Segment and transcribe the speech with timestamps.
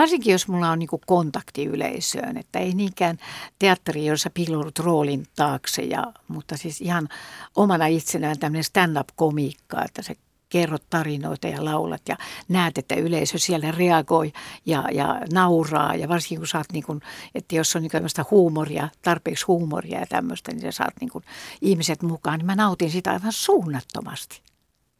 [0.00, 3.18] Varsinkin jos mulla on niin kuin kontakti yleisöön, että ei niinkään
[3.58, 7.08] teatteri, jossa piiloudut roolin taakse, ja, mutta siis ihan
[7.56, 10.14] omana itsenään tämmöinen stand-up-komiikka, että se
[10.48, 12.16] kerrot tarinoita ja laulat ja
[12.48, 14.32] näet, että yleisö siellä reagoi
[14.66, 15.94] ja, ja nauraa.
[15.94, 17.00] Ja varsinkin kun saat, niin kuin,
[17.34, 21.24] että jos on niin huumoria, tarpeeksi huumoria ja tämmöistä, niin sä saat niin kuin
[21.60, 24.42] ihmiset mukaan, niin mä nautin sitä aivan suunnattomasti.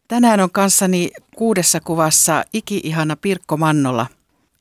[0.08, 4.06] Tänään on kanssani kuudessa kuvassa iki-ihana Pirkko Mannola.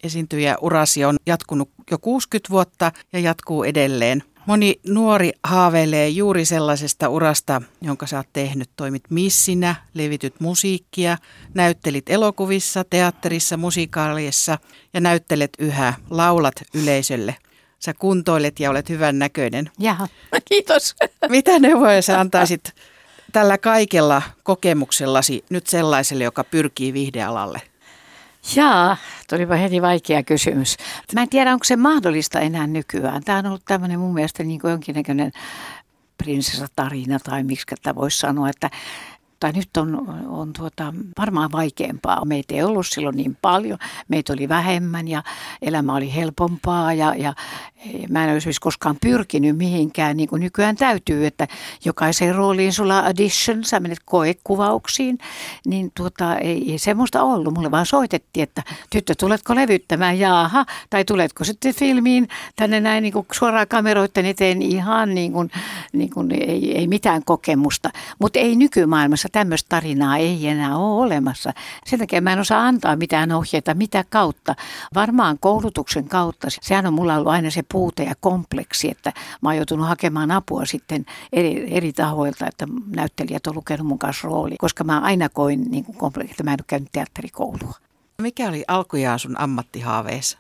[0.03, 4.23] Esiintyjä urasi on jatkunut jo 60 vuotta ja jatkuu edelleen.
[4.45, 8.69] Moni nuori haaveilee juuri sellaisesta urasta, jonka sä oot tehnyt.
[8.75, 11.17] Toimit missinä, levityt musiikkia,
[11.53, 14.57] näyttelit elokuvissa, teatterissa, musiikaalissa
[14.93, 17.35] ja näyttelet yhä, laulat yleisölle.
[17.79, 19.71] Sä kuntoilet ja olet hyvän näköinen.
[19.79, 20.07] Jaha,
[20.49, 20.95] kiitos.
[21.29, 22.73] Mitä neuvoja sä antaisit
[23.31, 27.61] tällä kaikella kokemuksellasi nyt sellaiselle, joka pyrkii viihdealalle?
[28.55, 28.97] Jaa,
[29.29, 30.77] tulipa heti vaikea kysymys.
[31.13, 33.23] Mä en tiedä, onko se mahdollista enää nykyään.
[33.23, 35.31] Tämä on ollut tämmöinen mun mielestä niin kuin jonkinnäköinen
[36.17, 37.65] prinsessatarina tai miksi
[37.95, 38.69] voisi sanoa, että
[39.39, 42.25] tai nyt on, on tuota, varmaan vaikeampaa.
[42.25, 45.23] Meitä ei ollut silloin niin paljon, meitä oli vähemmän ja
[45.61, 47.33] elämä oli helpompaa ja, ja
[48.09, 51.47] mä en olisi koskaan pyrkinyt mihinkään, niin kuin nykyään täytyy, että
[51.85, 55.17] jokaiseen rooliin sulla audition, sä menet koekuvauksiin,
[55.67, 57.53] niin tuota, ei, ei semmoista ollut.
[57.53, 63.13] Mulle vaan soitettiin, että tyttö, tuletko levyttämään, jaaha, tai tuletko sitten filmiin tänne näin niin
[63.13, 65.51] kuin suoraan kameroiden eteen ihan niin kuin,
[65.93, 67.89] niin kuin ei, ei mitään kokemusta.
[68.19, 71.53] Mutta ei nykymaailmassa tämmöistä tarinaa ei enää ole olemassa.
[71.85, 74.55] Sen takia mä en osaa antaa mitään ohjeita, mitä kautta.
[74.95, 76.47] Varmaan koulutuksen kautta.
[76.61, 80.65] Sehän on mulla ollut aina se puute ja kompleksi, että mä oon joutunut hakemaan apua
[80.65, 85.65] sitten eri, eri tahoilta, että näyttelijät on lukenut mun kanssa rooli, koska mä aina koin
[85.71, 87.73] niin kompleksi, että mä en ole käynyt teatterikoulua.
[88.21, 90.37] Mikä oli alkujaan sun ammattihaaveessa?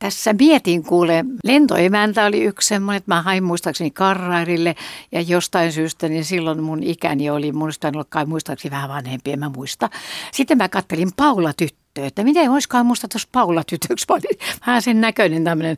[0.00, 4.76] Tässä mietin kuule, lentoemäntä oli yksi semmoinen, että mä hain muistaakseni Karrairille
[5.12, 9.38] ja jostain syystä, niin silloin mun ikäni oli, muistan olla kai muistaakseni vähän vanhempi, en
[9.38, 9.90] mä muista.
[10.32, 14.06] Sitten mä kattelin Paula tyttö, että miten olisikaan musta tuossa Paula tytöksi.
[14.08, 15.76] Mä olin vähän sen näköinen tämmöinen,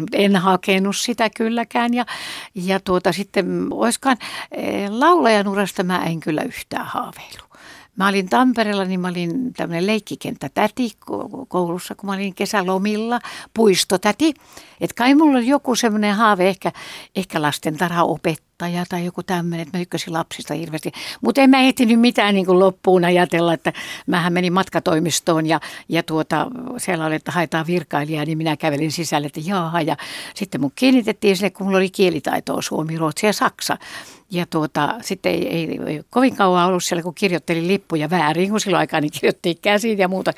[0.00, 1.94] mutta en hakenut sitä kylläkään.
[1.94, 2.06] Ja,
[2.54, 4.16] ja tuota sitten olisikaan,
[4.52, 7.45] eh, laulajan urasta mä en kyllä yhtään haaveilu.
[7.96, 9.86] Mä olin Tampereella, niin mä olin tämmöinen
[10.54, 10.92] täti
[11.48, 13.20] koulussa, kun mä olin kesälomilla,
[13.54, 14.34] puistotäti.
[14.80, 16.72] Että kai mulla oli joku semmoinen haave, ehkä,
[17.16, 20.92] ehkä lastentarhaopettaja tai joku tämmöinen, että mä tykkäsin lapsista hirveästi.
[21.20, 23.72] Mutta en mä ehtinyt mitään niin kuin loppuun ajatella, että
[24.06, 26.46] mähän menin matkatoimistoon ja, ja tuota,
[26.76, 29.80] siellä oli, että haetaan virkailijaa, niin minä kävelin sisälle, että jaaha.
[29.80, 29.96] Ja
[30.34, 33.78] sitten mun kiinnitettiin sinne, kun mulla oli kielitaitoa Suomi, Ruotsi ja Saksa.
[34.30, 38.60] Ja tuota, sitten ei, ei, ei kovin kauan ollut siellä, kun kirjoittelin lippuja väärin, kun
[38.60, 40.32] silloin aikaan niin kirjoittiin käsiin ja muuta,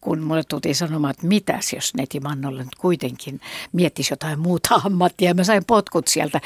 [0.00, 3.40] kun mulle tultiin sanomaan, että mitäs jos Neti Mannolle nyt kuitenkin
[3.72, 5.34] miettisi jotain muuta ammattia.
[5.34, 6.40] Mä sain potkut sieltä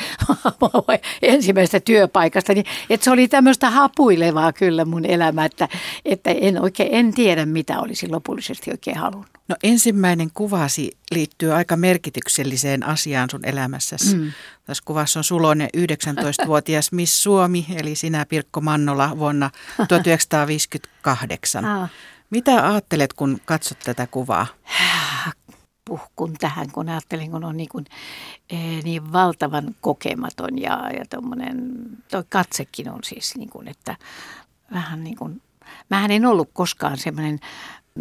[1.22, 5.68] ensimmäisestä työpaikasta, niin että se oli tämmöistä hapuilevaa kyllä mun elämä, että,
[6.04, 9.30] että en oikein, en tiedä mitä olisin lopullisesti oikein halunnut.
[9.48, 14.16] No ensimmäinen kuvasi liittyy aika merkitykselliseen asiaan sun elämässäsi.
[14.16, 14.32] Mm.
[14.64, 19.50] Tässä kuvassa on suloinen 19-vuotias Miss Suomi, eli sinä Pirkko Mannola vuonna
[19.88, 21.64] 1958.
[22.30, 24.46] Mitä ajattelet, kun katsot tätä kuvaa?
[25.86, 27.84] puhkun tähän, kun ajattelin, kun on niin, kuin,
[28.50, 31.72] eh, niin valtavan kokematon ja, ja tuommoinen,
[32.10, 33.96] toi katsekin on siis niin kuin, että
[34.72, 35.42] vähän niin kuin,
[35.90, 37.40] mähän en ollut koskaan semmoinen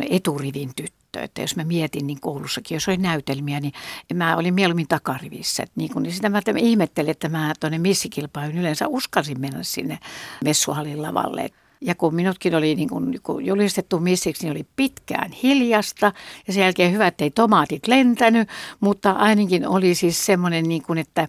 [0.09, 3.73] eturivin tyttö, että jos mä mietin niin koulussakin, jos oli näytelmiä, niin
[4.13, 5.63] mä olin mieluummin takarivissä.
[5.63, 9.99] Että niin kun, niin sitä mä ihmettelin, että mä tuonne missikilpailuun yleensä uskasin mennä sinne
[10.43, 11.49] messuhallin lavalle.
[11.81, 16.11] Ja kun minutkin oli niin kuin, kun julistettu missiksi, niin oli pitkään hiljasta
[16.47, 18.49] ja sen jälkeen hyvät ei tomaatit lentänyt,
[18.79, 21.27] mutta ainakin oli siis semmoinen, niin kuin, että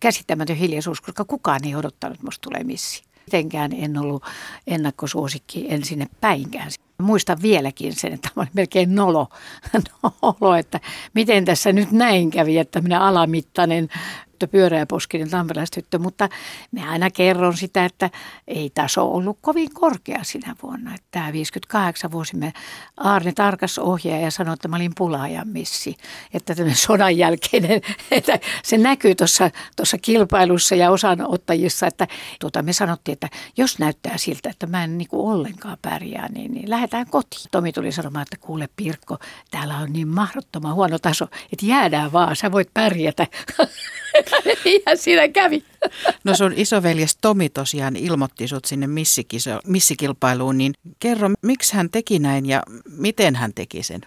[0.00, 3.02] käsittämätön hiljaisuus, koska kukaan ei odottanut, että tulee missi.
[3.26, 4.24] Mitenkään en ollut
[4.66, 6.70] ennakkosuosikki, en sinne päinkään.
[7.02, 9.28] Muistan vieläkin sen, että olin melkein nolo,
[10.22, 10.80] nolo, että
[11.14, 13.88] miten tässä nyt näin kävi, että minä alamittainen
[14.40, 16.28] tyttö, pyöreäposkinen tamperelaistyttö, mutta
[16.72, 18.10] me aina kerron sitä, että
[18.48, 20.96] ei taso ollut kovin korkea sinä vuonna.
[21.10, 22.52] Tämä 58 vuosi me
[22.96, 25.96] Aarne tarkas ohjaaja ja sanoi, että mä olin pulaajan missi.
[26.34, 32.06] Että sodan jälkeinen, että se näkyy tuossa kilpailussa ja osanottajissa, että
[32.40, 36.70] tuota, me sanottiin, että jos näyttää siltä, että mä en niinku ollenkaan pärjää, niin, niin
[36.70, 37.46] lähdetään kotiin.
[37.50, 39.18] Tomi tuli sanomaan, että kuule Pirkko,
[39.50, 43.26] täällä on niin mahdottoman huono taso, että jäädään vaan, sä voit pärjätä.
[44.86, 45.64] ja siinä kävi.
[46.24, 52.18] No sun isoveljes Tomi tosiaan ilmoitti sut sinne missikiso, missikilpailuun, niin kerro, miksi hän teki
[52.18, 54.00] näin ja miten hän teki sen?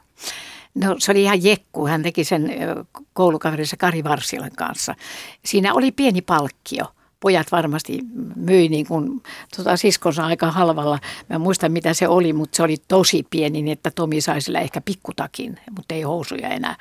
[0.75, 1.87] No se oli ihan jekku.
[1.87, 2.51] Hän teki sen
[3.13, 4.95] koulukaverinsa Kari Varsilan kanssa.
[5.45, 6.85] Siinä oli pieni palkkio–
[7.23, 7.99] pojat varmasti
[8.35, 9.23] myi niin kuin,
[9.57, 10.99] tota, siskonsa aika halvalla.
[11.29, 14.59] Mä muistan mitä se oli, mutta se oli tosi pieni, niin että Tomi sai sillä
[14.59, 16.75] ehkä pikkutakin, mutta ei housuja enää.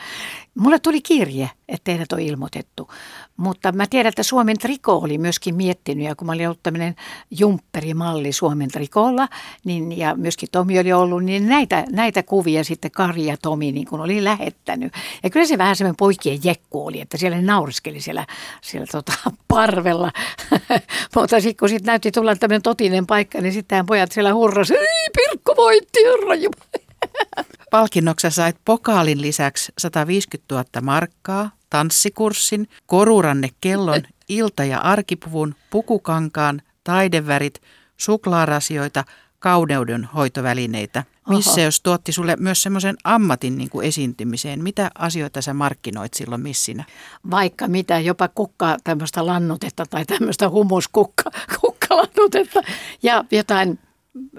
[0.54, 2.88] Mulle tuli kirje, että teidät on ilmoitettu.
[3.36, 6.96] Mutta mä tiedän, että Suomen triko oli myöskin miettinyt, ja kun mä olin ollut tämmöinen
[7.30, 9.28] jumpperimalli Suomen trikolla,
[9.64, 13.86] niin, ja myöskin Tomi oli ollut, niin näitä, näitä kuvia sitten Kari ja Tomi niin
[13.86, 14.92] kun oli lähettänyt.
[15.22, 18.26] Ja kyllä se vähän semmoinen poikien jekku oli, että siellä nauriskeli siellä,
[18.62, 19.12] siellä tota,
[19.48, 20.12] parvella.
[21.16, 25.08] Mutta sitten kun sitten näytti tulla tämmöinen totinen paikka, niin sitten pojat siellä hurrasi, ei
[25.16, 26.34] Pirkko voitti, herra
[27.70, 37.62] Palkinnoksessa sait pokaalin lisäksi 150 000 markkaa, tanssikurssin, koruranne kellon, ilta- ja arkipuvun, pukukankaan, taidevärit,
[37.96, 39.04] suklaarasioita,
[39.42, 41.04] kauneuden hoitovälineitä.
[41.28, 44.62] Missä jos tuotti sulle myös semmoisen ammatin niin kuin esiintymiseen?
[44.62, 46.84] Mitä asioita sä markkinoit silloin missinä?
[47.30, 51.30] Vaikka mitä, jopa kukka tämmöistä lannutetta tai tämmöistä humuskukka
[51.60, 52.60] kukkalannutetta
[53.02, 53.78] ja jotain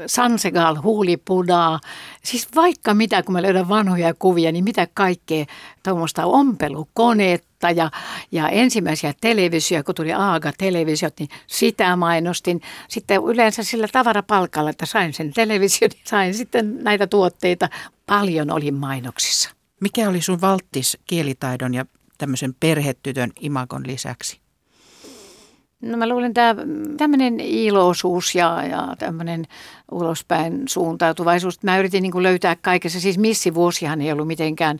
[0.05, 1.79] Sansegal, huulipudaa,
[2.23, 5.45] siis vaikka mitä, kun mä löydän vanhoja kuvia, niin mitä kaikkea
[5.83, 7.91] tuommoista ompelukoneetta ja,
[8.31, 12.61] ja ensimmäisiä televisioja, kun tuli Aaga-televisiot, niin sitä mainostin.
[12.87, 17.69] Sitten yleensä sillä tavarapalkalla, että sain sen television, niin sain sitten näitä tuotteita.
[18.05, 19.49] Paljon oli mainoksissa.
[19.81, 21.85] Mikä oli sun valttis kielitaidon ja
[22.17, 24.42] tämmöisen perhetytön imagon lisäksi?
[25.83, 26.55] No mä luulen, että
[26.97, 29.45] tämmöinen iloisuus ja, ja tämmöinen
[29.91, 31.63] ulospäin suuntautuvaisuus.
[31.63, 34.79] Mä yritin niin löytää kaikessa, siis missivuosihan ei ollut mitenkään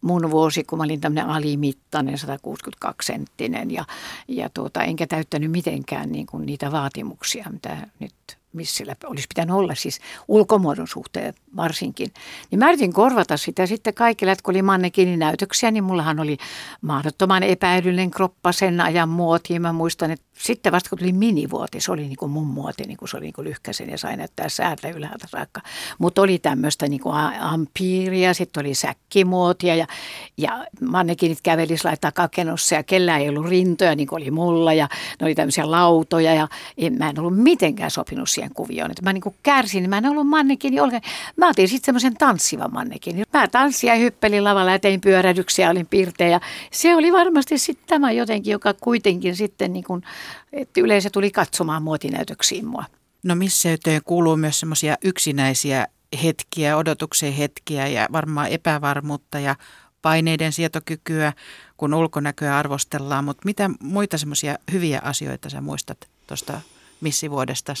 [0.00, 3.84] mun vuosi, kun mä olin tämmöinen alimittainen, 162 senttinen ja,
[4.28, 8.14] ja tuota, enkä täyttänyt mitenkään niin kuin niitä vaatimuksia, mitä nyt
[8.52, 12.12] missillä olisi pitänyt olla, siis ulkomuodon suhteen varsinkin.
[12.50, 16.36] Niin mä yritin korvata sitä sitten kaikille, että kun oli mannekinin näytöksiä, niin mullahan oli
[16.80, 19.62] mahdottoman epäilyllinen kroppa sen ajan muotiin.
[19.62, 22.96] Mä muistan, että sitten vasta kun tuli minivuoti, se oli niin kuin mun muoti, niin
[22.96, 25.60] kuin se oli niin kuin lyhkäsen ja sai näyttää säältä ylhäältä saakka.
[25.98, 29.86] Mutta oli tämmöistä niin kuin ampiiria, sitten oli säkkimuotia ja,
[30.36, 34.88] ja mannekinit käveli takakenossa ja kellään ei ollut rintoja niin kuin oli mulla ja
[35.20, 36.48] ne oli tämmöisiä lautoja ja
[36.78, 38.90] en, mä en ollut mitenkään sopinut siihen kuvioon.
[38.90, 41.12] Että mä niin kuin kärsin, mä en ollut mannekini ollenkaan.
[41.36, 43.24] Mä otin sitten semmoisen tanssivan mannekin.
[43.32, 46.40] Mä tanssin ja hyppelin lavalla ja tein pyörädyksiä, olin pirteä ja
[46.70, 50.02] se oli varmasti sitten tämä jotenkin, joka kuitenkin sitten niin kuin
[50.52, 52.84] että yleisö tuli katsomaan muotinäytöksiin mua.
[53.22, 53.68] No missä
[54.04, 55.86] kuuluu myös semmoisia yksinäisiä
[56.22, 59.56] hetkiä, odotuksen hetkiä ja varmaan epävarmuutta ja
[60.02, 61.32] paineiden sietokykyä,
[61.76, 63.24] kun ulkonäköä arvostellaan.
[63.24, 66.60] Mutta mitä muita semmoisia hyviä asioita sä muistat tuosta
[67.00, 67.74] missivuodesta?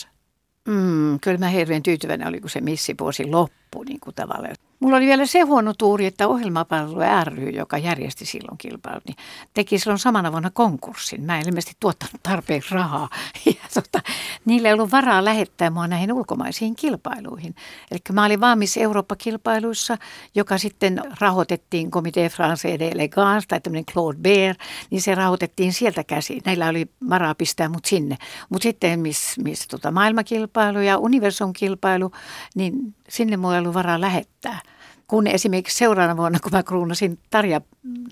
[0.68, 4.54] Mm, kyllä mä hirveän tyytyväinen oli, kun se missivuosi loppui niin kuin tavallaan.
[4.82, 9.16] Mulla oli vielä se huono tuuri, että ohjelmapalvelu ry, joka järjesti silloin kilpailut, niin
[9.54, 11.22] teki silloin samana vuonna konkurssin.
[11.22, 13.08] Mä en ilmeisesti tuottanut tarpeeksi rahaa.
[13.46, 14.00] Ja tota,
[14.44, 17.54] niillä ei ollut varaa lähettää mua näihin ulkomaisiin kilpailuihin.
[17.90, 19.98] Eli mä olin valmis Eurooppa-kilpailuissa,
[20.34, 24.56] joka sitten rahoitettiin Comité Français d'Elegance tai tämmöinen Claude Bear,
[24.90, 26.42] niin se rahoitettiin sieltä käsin.
[26.44, 28.16] Näillä oli varaa pistää mut sinne.
[28.48, 32.12] Mutta sitten missä miss, tota, maailmakilpailu ja universum-kilpailu,
[32.54, 34.60] niin sinne mulla ei ollut varaa lähettää.
[35.06, 37.60] Kun esimerkiksi seuraavana vuonna, kun mä kruunasin Tarja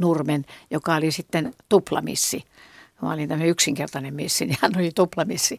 [0.00, 2.44] Nurmen, joka oli sitten tuplamissi,
[3.02, 5.58] mä olin tämmöinen yksinkertainen missi, niin hän oli tuplamissi,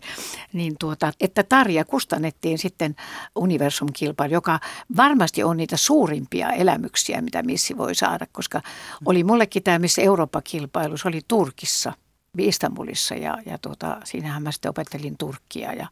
[0.53, 2.95] niin tuota, että Tarja kustannettiin sitten
[3.36, 4.60] Universum-kilpailu, joka
[4.98, 8.62] varmasti on niitä suurimpia elämyksiä, mitä missi voi saada, koska
[9.05, 11.93] oli mullekin tämä missä Eurooppa-kilpailu, se oli Turkissa–
[12.38, 15.88] Istanbulissa ja, ja tuota, siinähän mä sitten opettelin turkkia ja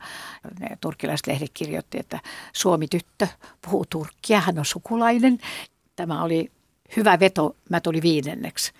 [0.60, 2.20] ne turkkilaiset lehdet kirjoitti, että
[2.54, 3.28] Suomi-tyttö
[3.62, 5.40] puhuu turkkia, hän on sukulainen.
[5.96, 6.52] Tämä oli
[6.96, 8.72] hyvä veto, mä tuli viidenneksi.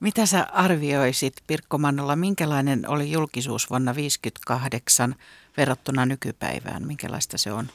[0.00, 5.14] Mitä sä arvioisit Pirkko Mannolla, minkälainen oli julkisuus vuonna 1958
[5.56, 7.66] verrattuna nykypäivään, minkälaista se on?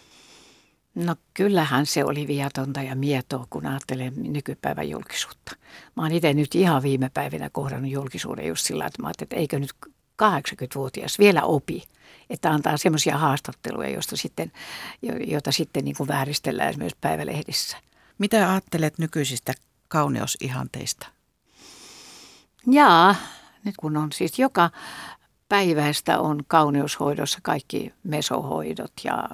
[0.96, 5.56] No kyllähän se oli viatonta ja mietoa, kun ajattelee nykypäivän julkisuutta.
[5.96, 9.60] Mä oon itse nyt ihan viime päivinä kohdannut julkisuuden just sillä, että mä että eikö
[9.60, 9.72] nyt
[10.24, 11.84] 80-vuotias vielä opi,
[12.30, 14.52] että antaa semmoisia haastatteluja, joista sitten,
[15.28, 17.78] joita sitten niin kuin vääristellään esimerkiksi päivälehdissä.
[18.18, 19.54] Mitä ajattelet nykyisistä
[19.88, 21.08] kauneusihanteista?
[22.68, 23.16] Jaa,
[23.64, 24.70] nyt kun on siis joka
[25.50, 29.30] päiväistä on kauneushoidossa kaikki mesohoidot ja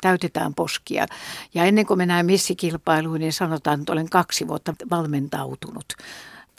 [0.00, 1.06] täytetään poskia.
[1.54, 5.86] Ja ennen kuin mennään missikilpailuun, niin sanotaan, että olen kaksi vuotta valmentautunut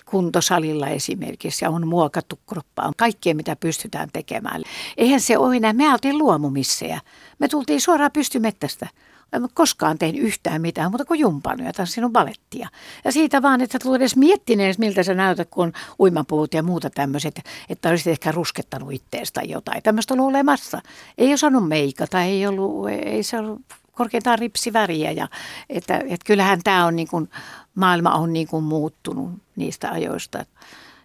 [0.06, 2.92] kuntosalilla esimerkiksi ja on muokattu kroppaa.
[2.98, 4.64] Kaikkea, mitä pystytään tekemään.
[4.98, 5.74] Eihän se ole enää.
[5.74, 7.02] Me oltiin luomumissejä.
[7.40, 8.88] Me tultiin suoraan pystymettästä.
[9.34, 12.70] En koskaan tehnyt yhtään mitään, mutta kuin jumpannut ja tanssinut balettia.
[13.06, 16.90] Ja siitä vaan, että tulet edes miettineet, miltä sä näytät, kun on uimapuut ja muuta
[16.90, 19.84] tämmöiset, että olisit ehkä ruskettanut itteestä tai jotain.
[19.84, 20.82] Tämmöistä ollut olemassa.
[21.18, 25.12] Ei osannut meikata, ei ollut, ei se ollut korkeintaan ripsiväriä.
[25.12, 25.28] Ja,
[25.70, 27.30] että, että kyllähän tämä on niin kuin,
[27.76, 30.46] maailma on niin kuin muuttunut niistä ajoista.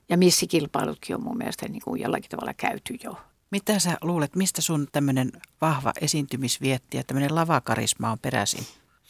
[0.09, 3.17] Ja missikilpailutkin on mun mielestä niin kuin jollakin tavalla käyty jo.
[3.55, 8.65] Mitä sä luulet, mistä sun tämmöinen vahva esiintymisvietti ja tämmöinen lavakarisma on peräisin?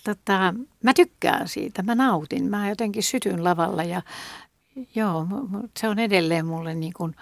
[0.04, 2.50] Tota, mä tykkään siitä, mä nautin.
[2.50, 4.02] Mä jotenkin sytyn lavalla ja
[4.94, 5.26] joo,
[5.78, 7.16] se on edelleen mulle niin kuin,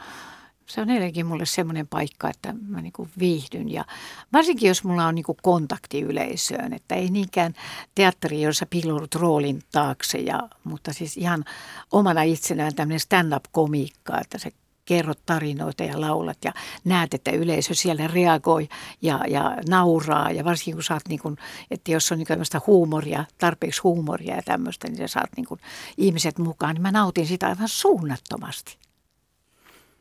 [0.67, 3.73] se on edelleenkin mulle semmoinen paikka, että mä niin kuin viihdyn.
[3.73, 3.85] Ja
[4.33, 7.55] varsinkin jos mulla on niin kuin kontakti yleisöön, että ei niinkään
[7.95, 11.45] teatteri, jossa piiloudut roolin taakse, ja, mutta siis ihan
[11.93, 14.53] omana itsenään tämmöinen stand-up-komiikka, että se
[14.85, 16.53] kerrot tarinoita ja laulat ja
[16.85, 18.69] näet, että yleisö siellä reagoi
[19.03, 20.31] ja, ja nauraa.
[20.31, 21.37] Ja varsinkin kun saat, niin kuin,
[21.71, 25.61] että jos on niin tämmöistä huumoria, tarpeeksi huumoria ja tämmöistä, niin sä saat niin kuin
[25.99, 26.75] ihmiset mukaan.
[26.75, 28.79] Niin mä nautin sitä aivan suunnattomasti.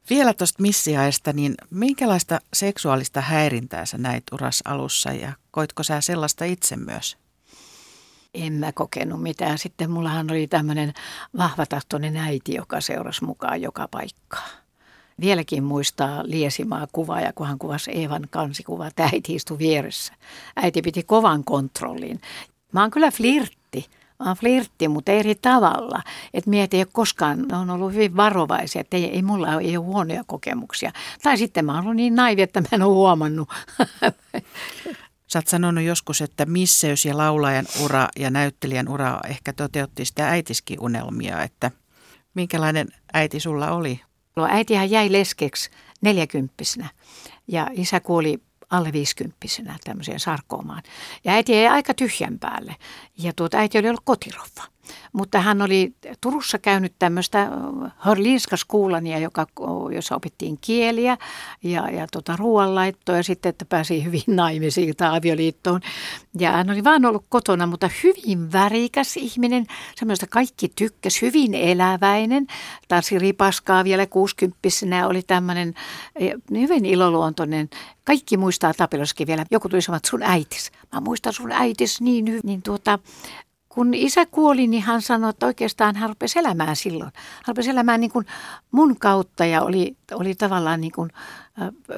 [0.09, 6.45] Vielä tuosta missiaista, niin minkälaista seksuaalista häirintää sä näit uras alussa ja koitko sä sellaista
[6.45, 7.17] itse myös?
[8.33, 9.57] En mä kokenut mitään.
[9.57, 10.93] Sitten mullahan oli tämmöinen
[11.37, 14.60] vahvatahtoinen äiti, joka seurasi mukaan joka paikkaa.
[15.19, 20.13] Vieläkin muistaa Liesimaa kuvaa ja kun hän kuvasi Eevan kansikuva, että äiti istui vieressä.
[20.55, 22.21] Äiti piti kovan kontrollin.
[22.71, 23.61] Mä oon kyllä flirtti
[24.21, 26.03] Mä oon flirtti, mutta eri tavalla.
[26.33, 29.61] Että mietin, ei ole koskaan, ne on ollut hyvin varovaisia, että ei, ei mulla ole,
[29.61, 30.91] ei ole huonoja kokemuksia.
[31.23, 33.49] Tai sitten mä oon ollut niin naivi, että mä en ole huomannut.
[35.27, 40.29] Sä oot sanonut joskus, että misseys ja laulajan ura ja näyttelijän ura ehkä toteutti sitä
[40.29, 41.71] äitiskin unelmia, että
[42.33, 44.01] minkälainen äiti sulla oli?
[44.49, 45.69] Äitihän jäi leskeksi
[46.01, 46.89] neljäkymppisenä
[47.47, 50.83] ja isä kuoli alle viisikymppisenä tämmöiseen sarkoomaan.
[51.23, 52.75] Ja äiti jäi aika tyhjän päälle.
[53.17, 54.63] Ja tuota äiti oli ollut kotiroffa.
[55.13, 57.47] Mutta hän oli Turussa käynyt tämmöistä
[57.97, 59.47] Hörlinskaskuulania, joka,
[59.95, 61.17] jossa opittiin kieliä
[61.63, 65.81] ja, ja tota, ruoanlaittoa ja sitten, että pääsi hyvin naimisiin tai avioliittoon.
[66.39, 72.47] Ja hän oli vaan ollut kotona, mutta hyvin värikäs ihminen, semmoista kaikki tykkäs, hyvin eläväinen.
[72.87, 75.73] Tarsi ripaskaa vielä kuusikymppisenä, oli tämmöinen
[76.15, 77.69] e, hyvin iloluontoinen.
[78.03, 79.45] Kaikki muistaa Tapiloskin vielä.
[79.51, 80.71] Joku tuli sanoa, että sun äitis.
[80.93, 82.41] Mä muistan sun äitis niin hyvin.
[82.43, 82.99] Niin tuota,
[83.73, 87.11] kun isä kuoli, niin hän sanoi, että oikeastaan hän rupesi elämään silloin.
[87.15, 88.25] Hän rupesi elämään niin kuin
[88.71, 91.09] mun kautta ja oli, oli tavallaan niin kuin,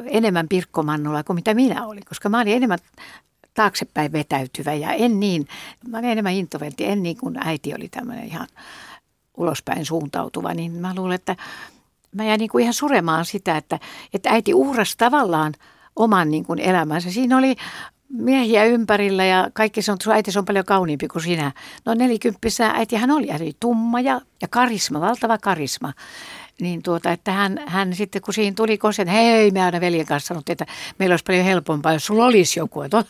[0.06, 2.80] enemmän pirkkomannolla kuin mitä minä olin, koska mä olin enemmän
[3.54, 5.48] taaksepäin vetäytyvä ja en niin,
[5.88, 8.48] mä olin enemmän introvertti, en niin kuin äiti oli tämmöinen ihan
[9.38, 11.36] ulospäin suuntautuva, niin mä luulen, että
[12.12, 13.80] mä jäin niin kuin ihan suremaan sitä, että,
[14.14, 15.54] että äiti uhrasi tavallaan
[15.96, 17.12] oman niin kuin elämänsä.
[17.12, 17.56] Siinä oli
[18.14, 21.52] miehiä ympärillä ja kaikki sanoo, että sun äiti on paljon kauniimpi kuin sinä.
[21.86, 25.94] No nelikymppisenä äitihän oli, oli tumma ja, ja karisma, valtava karisma.
[26.62, 30.28] Niin tuota, että hän, hän sitten kun siinä tuli kosen, hei me aina veljen kanssa
[30.28, 30.66] sanottiin, että
[31.00, 32.82] meillä olisi paljon helpompaa, jos sulla olisi joku.
[32.82, 33.06] Että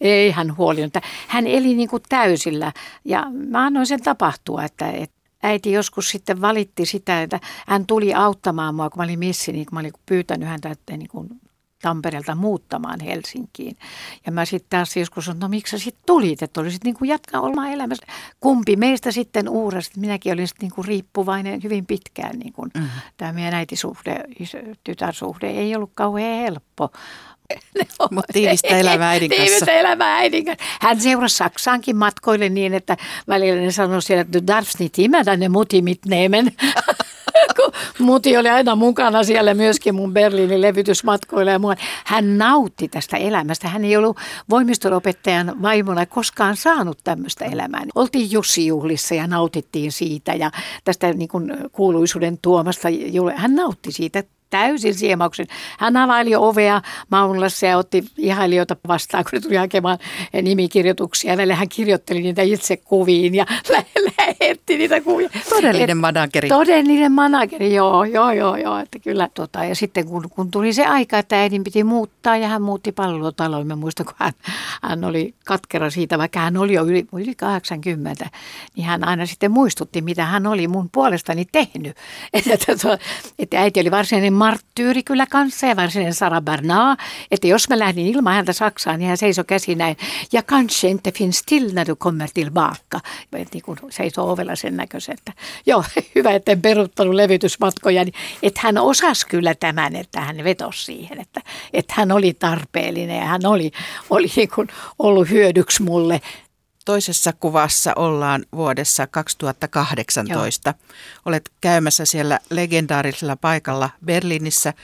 [0.00, 0.94] ei hän huolinut.
[1.28, 2.72] Hän eli niin kuin täysillä
[3.04, 8.14] ja mä annoin sen tapahtua, että, että äiti joskus sitten valitti sitä, että hän tuli
[8.14, 11.28] auttamaan mua, kun mä olin missi, niin kun mä olin pyytänyt häntä, että niin kuin
[11.86, 13.76] Tampereelta muuttamaan Helsinkiin.
[14.26, 17.08] Ja mä sitten taas joskus sanoin, no miksi sä sitten tulit, että olisit niin kuin
[17.08, 18.06] jatkaa omaa elämässä.
[18.40, 22.38] Kumpi meistä sitten uurasti, minäkin olin sitten niin kuin riippuvainen hyvin pitkään.
[22.38, 22.90] Niin kuin mm-hmm.
[23.16, 24.24] Tämä meidän äitisuhde,
[24.84, 26.90] tytärsuhde ei ollut kauhean helppo.
[28.10, 29.44] Mutta tiivistä elämää äidin kanssa.
[29.44, 30.64] Tiivistä elämää äidin kanssa.
[30.80, 32.96] Hän seurasi Saksaankin matkoille niin, että
[33.28, 36.52] välillä ne sanoi siellä, että du darfst nicht immer deine Mutti mitnehmen.
[37.98, 41.74] muti oli aina mukana siellä myöskin mun Berliinin levytysmatkoilla ja mua.
[42.04, 43.68] Hän nautti tästä elämästä.
[43.68, 44.16] Hän ei ollut
[44.50, 47.82] voimistelopettajan vaimona koskaan saanut tämmöistä elämää.
[47.94, 50.50] Oltiin Jussi-juhlissa ja nautittiin siitä ja
[50.84, 52.88] tästä niin kuin kuuluisuuden tuomasta.
[53.36, 55.46] Hän nautti siitä täysin siemauksen.
[55.78, 59.98] Hän availi ovea Maunulassa ja otti ihailijoita vastaan, kun ne tuli hakemaan
[60.42, 61.36] nimikirjoituksia.
[61.36, 63.46] Välillä hän kirjoitteli niitä itse kuviin ja
[64.18, 65.28] lähetti niitä kuvia.
[65.48, 66.48] Todellinen manageri.
[66.48, 68.78] Todellinen manageri, joo, joo, joo, joo.
[68.78, 72.48] Että kyllä, tota, ja sitten kun, kun tuli se aika, että äidin piti muuttaa ja
[72.48, 73.66] hän muutti palvelutaloon.
[73.66, 74.32] Mä muistan, kun hän,
[74.82, 78.30] hän oli katkera siitä, vaikka hän oli jo yli, yli 80,
[78.76, 81.96] niin hän aina sitten muistutti, mitä hän oli mun puolestani tehnyt.
[82.32, 82.98] Että, että,
[83.38, 87.00] että äiti oli varsinainen marttyyri kyllä kanssa ja varsinainen Sara Bernard,
[87.30, 89.96] että jos mä lähdin ilman häntä Saksaan, niin hän seisoi käsi näin.
[90.32, 93.00] Ja kanske inte finns till när du kommer tillbaka.
[93.32, 95.32] Niin kun seisoo ovella sen näköisen, että
[95.66, 101.20] joo, hyvä, etten peruttanut levytysmatkoja, niin että hän osasi kyllä tämän, että hän vetosi siihen,
[101.20, 101.40] että,
[101.72, 103.72] että hän oli tarpeellinen ja hän oli,
[104.10, 106.20] oli niin kuin ollut hyödyksi mulle.
[106.86, 110.70] Toisessa kuvassa ollaan vuodessa 2018.
[110.70, 110.94] Joo.
[111.24, 114.74] Olet käymässä siellä legendaarisella paikalla Berliinissä,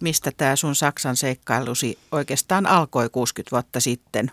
[0.00, 4.30] mistä tämä sun Saksan seikkailusi oikeastaan alkoi 60 vuotta sitten.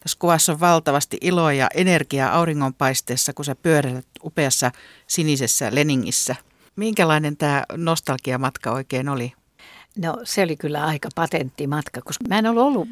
[0.00, 4.72] Tässä kuvassa on valtavasti iloa ja energiaa auringonpaisteessa, kun sä pyöräät upeassa
[5.06, 6.36] sinisessä Leningissä.
[6.76, 9.32] Minkälainen tämä nostalgiamatka oikein oli?
[9.96, 12.88] No se oli kyllä aika patenttimatka, koska mä en ollut ollut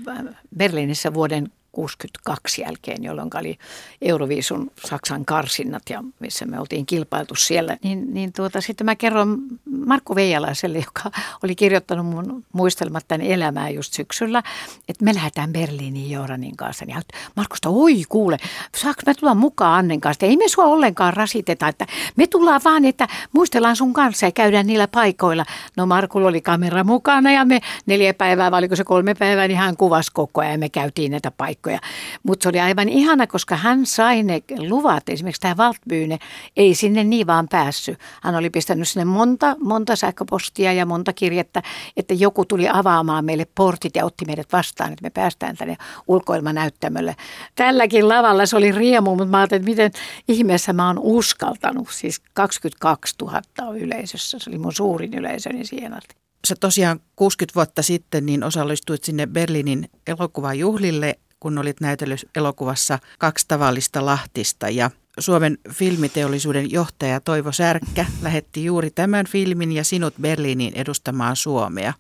[0.57, 3.59] Berliinissä vuoden 62 jälkeen, jolloin oli
[4.03, 7.77] Euroviisun Saksan karsinnat ja missä me oltiin kilpailtu siellä.
[7.83, 9.39] Niin, niin tuota, sitten mä kerron
[9.87, 11.11] Markku Veijalaiselle, joka
[11.43, 14.43] oli kirjoittanut mun muistelmat tämän elämää just syksyllä,
[14.89, 16.85] että me lähdetään Berliiniin Joranin kanssa.
[16.89, 17.03] Ja
[17.37, 18.37] Markusta, oi kuule,
[18.77, 20.27] saaks mä tulla mukaan Annen kanssa?
[20.27, 24.67] Ei me sua ollenkaan rasiteta, että me tullaan vaan, että muistellaan sun kanssa ja käydään
[24.67, 25.45] niillä paikoilla.
[25.77, 29.59] No Markulla oli kamera mukana ja me neljä päivää, vai oliko se kolme päivää, niin
[29.59, 31.79] hän kuvasi koko ajan ja me käytiin näitä paikkoja paikkoja.
[32.23, 36.19] Mutta se oli aivan ihana, koska hän sai ne luvat, esimerkiksi tämä Valtbyyne
[36.57, 37.99] ei sinne niin vaan päässyt.
[38.23, 41.63] Hän oli pistänyt sinne monta, monta sähköpostia ja monta kirjettä,
[41.97, 45.77] että joku tuli avaamaan meille portit ja otti meidät vastaan, että me päästään tänne
[46.09, 47.17] ulkoilmanäyttämölle.
[47.55, 49.91] Tälläkin lavalla se oli riemu, mutta mä ajattelin, että miten
[50.29, 51.89] ihmeessä mä oon uskaltanut.
[51.91, 56.15] Siis 22 000 on yleisössä, se oli mun suurin yleisöni siihen asti
[56.47, 63.45] sä tosiaan 60 vuotta sitten niin osallistuit sinne Berliinin elokuvajuhlille kun olit näytellyt elokuvassa Kaksi
[63.49, 70.75] tavallista Lahtista ja Suomen filmiteollisuuden johtaja Toivo Särkkä lähetti juuri tämän filmin ja sinut Berliiniin
[70.75, 71.93] edustamaan Suomea.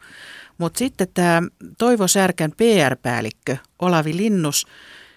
[0.58, 1.42] Mutta sitten tämä
[1.78, 4.66] Toivo Särkän PR-päällikkö Olavi Linnus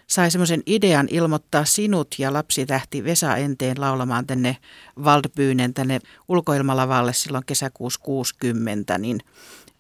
[0.08, 4.58] sai semmoisen idean ilmoittaa sinut ja lapsitähti Vesa Enteen laulamaan tänne
[5.00, 8.98] Waldbyynen tänne ulkoilmalavalle silloin kesäkuussa 60.
[8.98, 9.20] Niin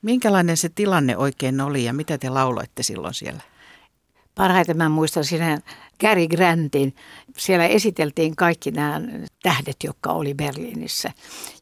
[0.01, 3.41] minkälainen se tilanne oikein oli ja mitä te lauloitte silloin siellä?
[4.35, 5.59] Parhaiten mä muistan siinä
[5.99, 6.95] Gary Grantin.
[7.39, 9.01] Siellä esiteltiin kaikki nämä
[9.43, 11.11] tähdet, jotka oli Berliinissä.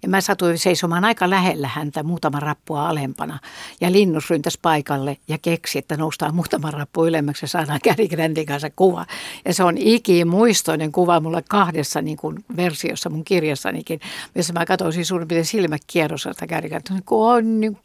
[0.04, 3.40] Ja mä satuin seisomaan aika lähellä häntä muutama rappua alempana.
[3.82, 8.46] Ja Linnus ryntäsi paikalle ja keksi, että noustaan muutama rappu ylemmäksi ja saadaan Gary Grantin
[8.46, 9.06] kanssa kuva.
[9.46, 14.00] Ja se on ikimuistoinen kuva mulle kahdessa niin kuin versiossa mun kirjassanikin,
[14.36, 17.04] missä mä katsoin siis suurin piirtein silmät kierrosalta Gary Grantin.
[17.10, 17.78] On niin,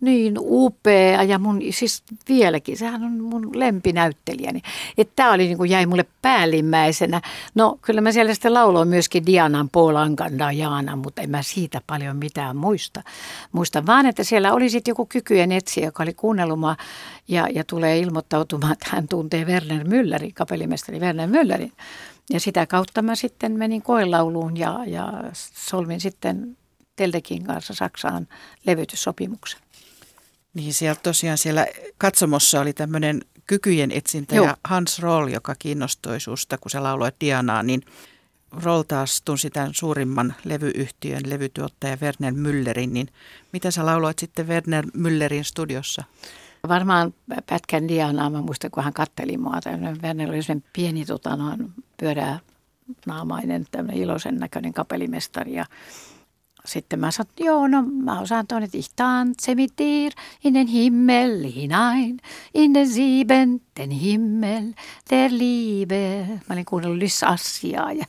[0.00, 4.62] niin upea ja mun, siis vieläkin, sehän on mun lempinäyttelijäni.
[4.98, 7.20] Että tämä oli niin kuin jäi mulle päällimmäisenä.
[7.54, 12.16] No kyllä mä siellä sitten lauloin myöskin Dianan Polankan Jaana, mutta en mä siitä paljon
[12.16, 13.02] mitään muista.
[13.52, 16.60] Muista vaan, että siellä oli sitten joku kykyjen etsiä, joka oli kuunnellut
[17.28, 21.72] ja, ja tulee ilmoittautumaan, että hän tuntee Werner Müllerin, kapellimestari Werner Müllerin.
[22.30, 25.12] Ja sitä kautta mä sitten menin koelauluun ja, ja
[25.54, 26.56] solmin sitten
[26.96, 28.28] Teldekin kanssa Saksaan
[28.66, 29.60] levytyssopimuksen.
[30.54, 31.66] Niin siellä tosiaan siellä
[31.98, 34.46] katsomossa oli tämmöinen kykyjen etsintä Joo.
[34.46, 37.82] ja Hans Roll, joka kiinnostui susta, kun sä lauloit Dianaa, niin
[38.64, 43.08] Roll taas tunsi tämän suurimman levyyhtiön levytuottaja Werner Müllerin, niin
[43.52, 46.04] mitä sä lauloit sitten Werner Müllerin studiossa?
[46.68, 47.14] Varmaan
[47.46, 49.60] pätkän Dianaa, mä muistan kun hän katteli mua.
[50.02, 52.38] Werner oli sen pieni tota, noin, pyörää
[53.06, 55.66] naamainen, tämmöinen iloisen näköinen kapellimestari ja
[56.66, 60.12] sitten mä sanoin, joo, no mä osaan tuonne, että ich tanze mit dir
[60.44, 62.20] in den Himmel hinein,
[62.54, 64.72] in den siebenten Himmel
[65.10, 66.26] der Liebe.
[66.28, 68.04] Mä olin kuunnellut Lyssasiaa ja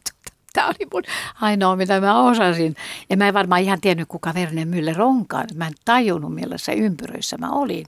[0.53, 1.03] tämä oli mun
[1.41, 2.75] ainoa, mitä mä osasin.
[3.09, 5.47] Ja mä en varmaan ihan tiennyt, kuka Verne Müller onkaan.
[5.55, 7.85] Mä en tajunnut, millaisessa ympyröissä mä olin.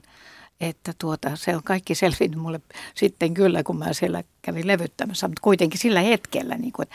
[0.61, 2.61] Että tuota, se on kaikki selvinnyt mulle
[2.95, 6.87] sitten kyllä, kun mä siellä kävin levyttämässä, mutta kuitenkin sillä hetkellä, niin kuin,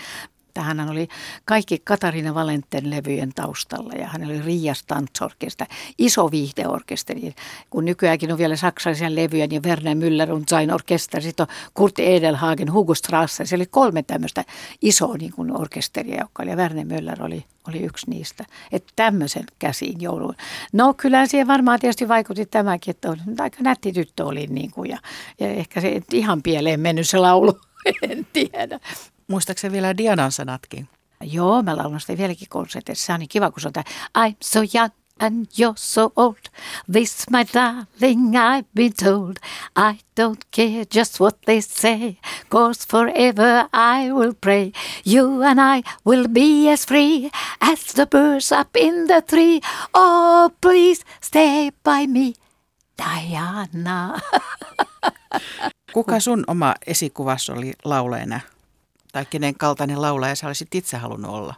[0.63, 1.09] hän oli
[1.45, 5.67] kaikki Katarina Valenten levyjen taustalla ja hän oli Rias Tanzorkesta,
[5.99, 7.35] iso viihdeorkesteri.
[7.71, 11.99] Kun nykyäänkin on vielä saksalaisia levyjä, niin Werner Müller on sein Orkester, sitten on Kurt
[11.99, 13.47] Edelhagen, Hugo Strasser.
[13.47, 14.45] Se oli kolme tämmöistä
[14.83, 18.45] isoa niin kuin orkesteria, joka oli, ja Werner Müller oli, oli yksi niistä.
[18.73, 20.35] Että tämmöisen käsiin jouluun.
[20.73, 24.91] No kyllä siihen varmaan tietysti vaikutti tämäkin, että on, aika nätti tyttö oli niin kuin,
[24.91, 24.99] ja,
[25.41, 27.59] ja ehkä se ihan pieleen mennyt se laulu
[28.11, 28.81] en tiedä.
[29.29, 30.89] Muistaakseni vielä Dianan sanatkin?
[31.21, 33.07] Joo, mä laulan sitä vieläkin konsertissa.
[33.07, 33.85] Se on niin kiva, kun se on tämä
[34.19, 36.49] I'm so young and you're so old.
[36.93, 39.37] This, my darling, I've been told.
[39.77, 42.17] I don't care just what they say,
[42.51, 44.73] cause forever I will pray.
[45.05, 49.61] You and I will be as free as the birds up in the tree.
[49.95, 52.35] Oh, please stay by me,
[52.99, 54.21] Diana.
[55.93, 58.41] Kuka sun oma esikuvassa oli laulajana?
[59.15, 61.55] Tai kenen kaltainen laulaja sä olisit itse halunnut olla?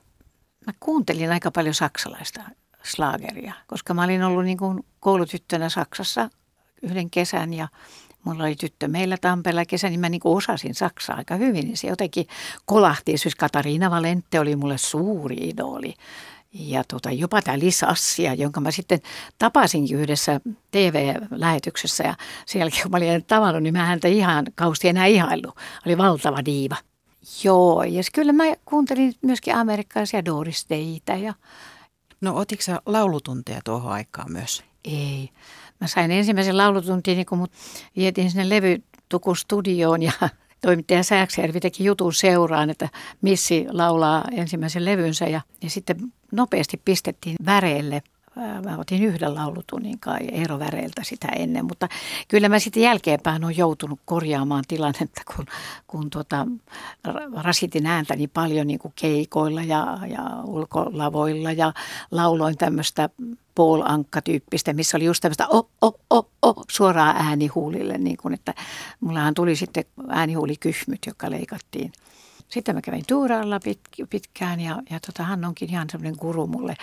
[0.66, 2.40] mä kuuntelin aika paljon saksalaista
[2.83, 6.31] slaageria, koska mä olin ollut niin kuin koulutyttönä Saksassa
[6.83, 7.69] yhden kesän ja
[8.25, 11.64] mulla oli tyttö meillä Tampereella kesän, niin mä niin osasin Saksaa aika hyvin.
[11.64, 12.27] Niin se jotenkin
[12.64, 13.19] kolahti.
[13.19, 15.95] Siis Katariina Valente oli mulle suuri idoli.
[16.53, 19.01] Ja tota, jopa tämä Lisassia, jonka mä sitten
[19.38, 20.40] tapasinkin yhdessä
[20.71, 22.14] TV-lähetyksessä ja
[22.47, 25.57] sen jälkeen kun mä olin tavannut, niin mä häntä ihan kausti enää ihaillut.
[25.87, 26.77] Oli valtava diiva.
[27.45, 31.35] Joo, ja kyllä mä kuuntelin myöskin amerikkalaisia Doris Daytä ja
[32.21, 34.65] No otitko sä laulutunteja tuohon aikaan myös?
[34.85, 35.31] Ei.
[35.81, 37.53] Mä sain ensimmäisen laulutuntini, kun mut
[37.97, 40.12] vietiin sinne levytukustudioon ja
[40.62, 42.89] toimittaja Sääksjärvi teki jutun seuraan, että
[43.23, 45.97] Missi laulaa ensimmäisen levynsä ja, ja sitten
[46.33, 48.03] nopeasti pistettiin väreelle
[48.64, 51.88] mä otin yhden laulutunnin kai Eero Väreiltä sitä ennen, mutta
[52.29, 55.46] kyllä mä sitten jälkeenpäin olen joutunut korjaamaan tilannetta, kun,
[55.87, 56.46] kun tuota,
[57.37, 61.72] rasitin ääntäni paljon niin kuin keikoilla ja, ja ulkolavoilla ja
[62.11, 63.09] lauloin tämmöistä
[63.55, 68.55] Paul Ankka-tyyppistä, missä oli just tämmöistä o, o, o, o, suoraa äänihuulille, niin kuin, että
[69.01, 71.92] mullahan tuli sitten äänihuulikyhmyt, jotka leikattiin.
[72.49, 76.77] Sitten mä kävin Tuuralla pit, pitkään ja, ja tota, hän onkin ihan semmoinen guru mulle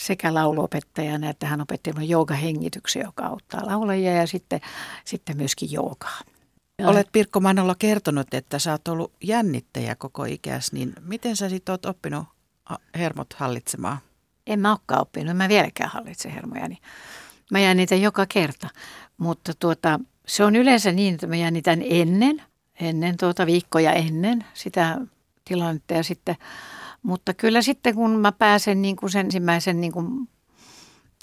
[0.00, 4.60] sekä lauluopettajana että hän opetti minulle joogahengityksen, joka auttaa laulajia ja sitten,
[5.04, 6.20] sitten myöskin joogaa.
[6.84, 11.72] Olet Pirkko Manolla kertonut, että sä oot ollut jännittäjä koko ikäs, niin miten sä sitten
[11.72, 12.24] oot oppinut
[12.98, 13.98] hermot hallitsemaan?
[14.46, 16.78] En mä olekaan oppinut, mä vieläkään hallitse hermojani.
[17.50, 18.68] Mä jännitän joka kerta,
[19.18, 22.42] mutta tuota, se on yleensä niin, että mä jännitän ennen,
[22.80, 24.98] ennen tuota viikkoja ennen sitä
[25.44, 26.36] tilannetta ja sitten
[27.02, 30.28] mutta kyllä sitten kun mä pääsen niin kuin sen ensimmäisen niin kuin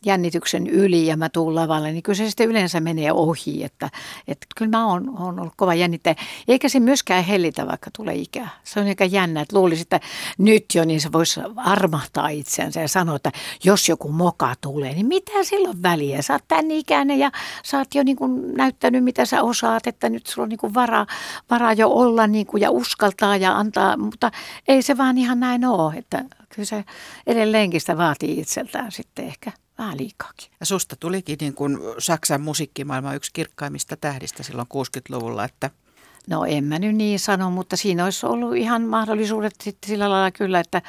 [0.05, 3.63] jännityksen yli ja mä tuun lavalle, niin kyllä se sitten yleensä menee ohi.
[3.63, 3.89] Että,
[4.27, 6.15] että kyllä mä oon, oon ollut kova jännittäjä.
[6.47, 8.49] Eikä se myöskään hellitä, vaikka tulee ikää.
[8.63, 9.99] Se on aika jännä, että luulisi, että
[10.37, 13.31] nyt jo niin se voisi armahtaa itseänsä ja sanoa, että
[13.63, 16.21] jos joku moka tulee, niin mitä silloin väliä?
[16.21, 17.31] Sä oot tän ikäinen ja
[17.63, 20.73] sä oot jo niin kuin näyttänyt, mitä sä osaat, että nyt sulla on niin kuin
[20.73, 21.07] varaa,
[21.49, 24.31] varaa jo olla niin kuin ja uskaltaa ja antaa, mutta
[24.67, 26.85] ei se vaan ihan näin ole, että kyllä se
[27.27, 30.51] edelleenkin sitä vaatii itseltään sitten ehkä vähän liikaakin.
[30.59, 35.69] Ja susta tulikin niin kuin Saksan musiikkimaailman yksi kirkkaimmista tähdistä silloin 60-luvulla, että
[36.27, 40.31] No en mä nyt niin sano, mutta siinä olisi ollut ihan mahdollisuudet sitten sillä lailla
[40.31, 40.81] kyllä, että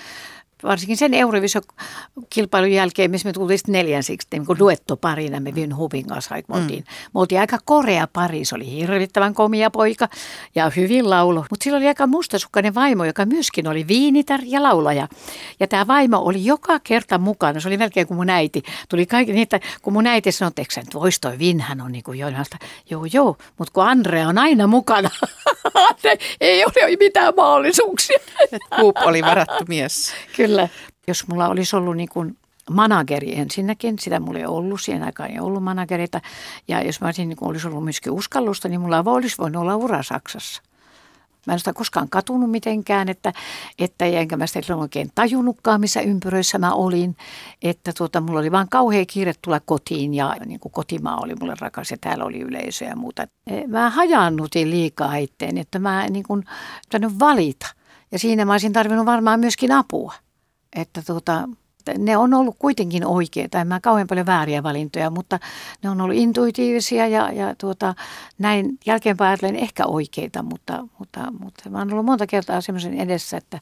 [0.63, 6.07] varsinkin sen Eurovision-kilpailun jälkeen, missä me tultiin sitten neljänsiksi niin kuin duettoparina me Vyn Hubin
[6.07, 6.35] kanssa.
[6.35, 7.11] Me oltiin, mm.
[7.15, 10.09] me oltiin aika korea pari, se oli hirvittävän komia poika
[10.55, 11.45] ja hyvin laulo.
[11.51, 15.09] Mutta sillä oli aika mustasukkainen vaimo, joka myöskin oli viinitar ja laulaja.
[15.61, 18.63] Ja tämä vaimo oli joka kerta mukana, se oli melkein kuin mun äiti.
[18.89, 22.05] Tuli kaikki niitä, kun mun äiti sanoi, että sä nyt vois toi Vinhän on niin
[22.05, 22.19] kuin.
[22.91, 25.11] Joo, joo, mutta kun Andrea on aina mukana,
[26.41, 28.19] ei ole mitään mahdollisuuksia.
[28.81, 30.13] Kuup oli varattu mies.
[30.37, 30.69] Kyllä Kyllä.
[31.07, 32.37] Jos mulla olisi ollut niin kuin
[32.71, 36.21] manageri ensinnäkin, sitä mulla ei ollut, siihen aikaan ei ollut managerita.
[36.69, 40.03] Ja jos mä olisin, niin olisi ollut myöskin uskallusta, niin mulla olisi voinut olla ura
[40.03, 40.63] Saksassa.
[41.47, 43.33] Mä en sitä koskaan katunut mitenkään, että,
[43.79, 47.17] että enkä mä sitä oikein tajunnutkaan, missä ympyröissä mä olin.
[47.63, 51.55] Että tuota, mulla oli vaan kauhea kiire tulla kotiin ja niin kuin kotimaa oli mulle
[51.61, 53.27] rakas ja täällä oli yleisö ja muuta.
[53.47, 56.45] E, mä hajannutin liikaa itteen, että mä niin kuin,
[57.19, 57.67] valita.
[58.13, 60.15] Ja siinä mä olisin tarvinnut varmaan myöskin apua
[60.77, 61.49] että tuota,
[61.99, 65.39] ne on ollut kuitenkin oikeita, en mä kauhean paljon vääriä valintoja, mutta
[65.83, 67.95] ne on ollut intuitiivisia ja, ja tuota,
[68.39, 73.37] näin jälkeenpäin ajatellen ehkä oikeita, mutta, mutta, mutta mä oon ollut monta kertaa semmoisen edessä,
[73.37, 73.59] että,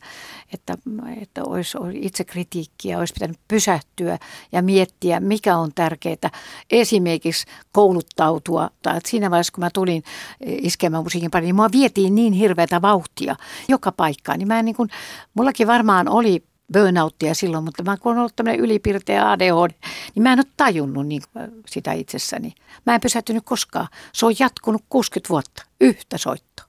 [0.55, 0.79] että,
[1.23, 4.19] että olisi, itse kritiikkiä, olisi pitänyt pysähtyä
[4.53, 6.31] ja miettiä, mikä on tärkeää.
[6.71, 10.03] Esimerkiksi kouluttautua, tai että siinä vaiheessa kun mä tulin
[10.47, 13.37] iskemään musiikin pariin, niin mua vietiin niin hirveätä vauhtia
[13.69, 14.89] joka paikkaan, niin mä en niin kuin,
[15.35, 19.71] mullakin varmaan oli burnouttia silloin, mutta mä kun olen ollut tämmöinen ylipirteä ADHD,
[20.15, 21.23] niin mä en ole tajunnut niin
[21.67, 22.55] sitä itsessäni.
[22.87, 23.89] Mä en pysähtynyt koskaan.
[24.13, 26.67] Se on jatkunut 60 vuotta, yhtä soittoa.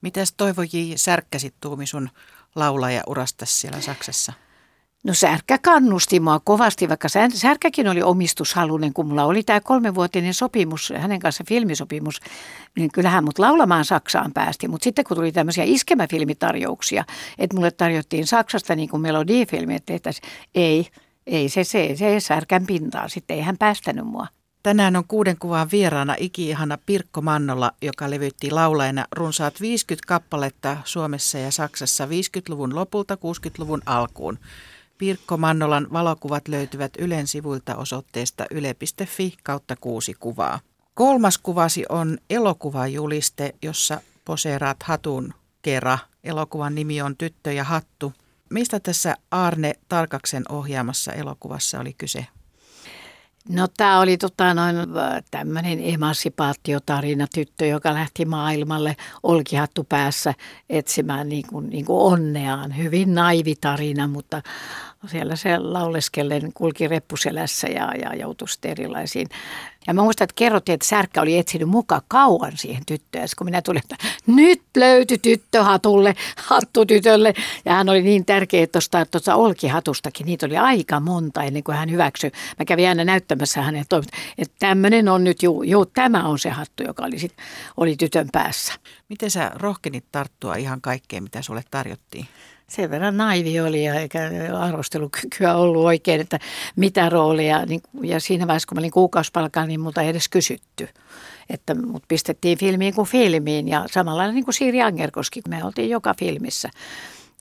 [0.00, 0.94] Mitäs Toivo J.
[0.96, 2.10] Särkkäsit tuumi sun
[2.54, 3.02] laulaja
[3.46, 4.32] siellä Saksassa?
[5.04, 10.92] No Särkä kannusti mua kovasti, vaikka Särkäkin oli omistushalunen, kun mulla oli tämä kolmenvuotinen sopimus,
[10.96, 12.20] hänen kanssa filmisopimus,
[12.76, 14.68] niin kyllähän mut laulamaan Saksaan päästi.
[14.68, 17.04] Mutta sitten kun tuli tämmöisiä iskemäfilmitarjouksia,
[17.38, 20.86] että mulle tarjottiin Saksasta niin kuin melodifilmi, että tehtäisiin, ei,
[21.26, 24.26] ei se, se, se Särkän pintaa, sitten ei hän päästänyt mua.
[24.62, 31.38] Tänään on kuuden kuvan vieraana iki-ihana Pirkko Mannola, joka levytti laulajana runsaat 50 kappaletta Suomessa
[31.38, 34.38] ja Saksassa 50-luvun lopulta 60-luvun alkuun.
[34.98, 40.60] Pirkko Mannolan valokuvat löytyvät Ylen sivuilta osoitteesta yle.fi kautta kuusi kuvaa.
[40.94, 45.98] Kolmas kuvasi on elokuvajuliste, jossa poseeraat hatun kera.
[46.24, 48.12] Elokuvan nimi on Tyttö ja hattu.
[48.50, 52.26] Mistä tässä Arne Tarkaksen ohjaamassa elokuvassa oli kyse?
[53.48, 54.76] No tämä oli tota, noin
[55.30, 60.34] tämmöinen emansipaatiotarina, tyttö, joka lähti maailmalle olkihattu päässä
[60.70, 62.76] etsimään niin kuin, niin kuin onneaan.
[62.76, 64.42] Hyvin naivi tarina, mutta
[65.06, 69.28] siellä se lauleskellen kulki reppuselässä ja, ja joutui erilaisiin.
[69.86, 73.28] Ja mä muistan, että kerrottiin, että Särkkä oli etsinyt mukaan kauan siihen tyttöön.
[73.38, 77.34] kun minä tulin, että nyt löytyi tyttö hatulle, hattu tytölle.
[77.64, 81.76] Ja hän oli niin tärkeä tuosta, että tuosta olkihatustakin, niitä oli aika monta ennen kuin
[81.76, 82.30] hän hyväksyi.
[82.58, 83.84] Mä kävin aina näyttämässä hänen
[84.38, 87.32] että tämmöinen on nyt, juu, juu, tämä on se hattu, joka oli, sit,
[87.76, 88.72] oli tytön päässä.
[89.08, 92.26] Miten sä rohkenit tarttua ihan kaikkeen, mitä sulle tarjottiin?
[92.76, 96.38] Sen verran naivi oli ja eikä arvostelukykyä ollut oikein, että
[96.76, 97.66] mitä roolia.
[97.66, 100.88] Niin, ja siinä vaiheessa, kun mä olin kuukausipalkalla, niin multa ei edes kysytty.
[101.50, 106.14] Että mut pistettiin filmiin kuin filmiin ja samalla niin kuin Siiri Angerkoski, me oltiin joka
[106.18, 106.70] filmissä.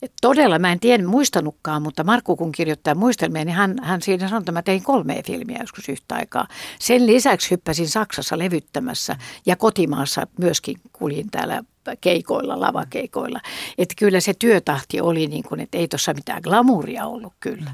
[0.01, 4.27] Et todella, mä en tiedä, muistanutkaan, mutta Markku kun kirjoittaa muistelmia, niin hän, hän siinä
[4.27, 6.47] sanoi, että mä tein kolme filmiä joskus yhtä aikaa.
[6.79, 9.15] Sen lisäksi hyppäsin Saksassa levyttämässä
[9.45, 11.63] ja kotimaassa myöskin kuljin täällä
[12.01, 13.39] keikoilla, lavakeikoilla.
[13.77, 17.71] Että kyllä se työtahti oli niin kuin, että ei tuossa mitään glamouria ollut kyllä.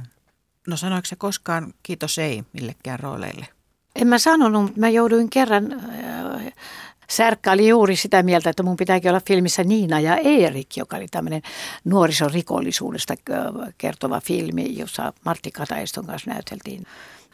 [0.67, 3.47] No sanoiko se koskaan kiitos ei millekään rooleille?
[3.95, 6.53] En mä sanonut, mutta mä jouduin kerran, äh,
[7.09, 11.07] Särkkä oli juuri sitä mieltä, että mun pitääkin olla filmissä Niina ja Erik, joka oli
[11.11, 11.41] tämmöinen
[11.85, 16.85] nuorisorikollisuudesta äh, kertova filmi, jossa Martti Kataiston kanssa näyteltiin.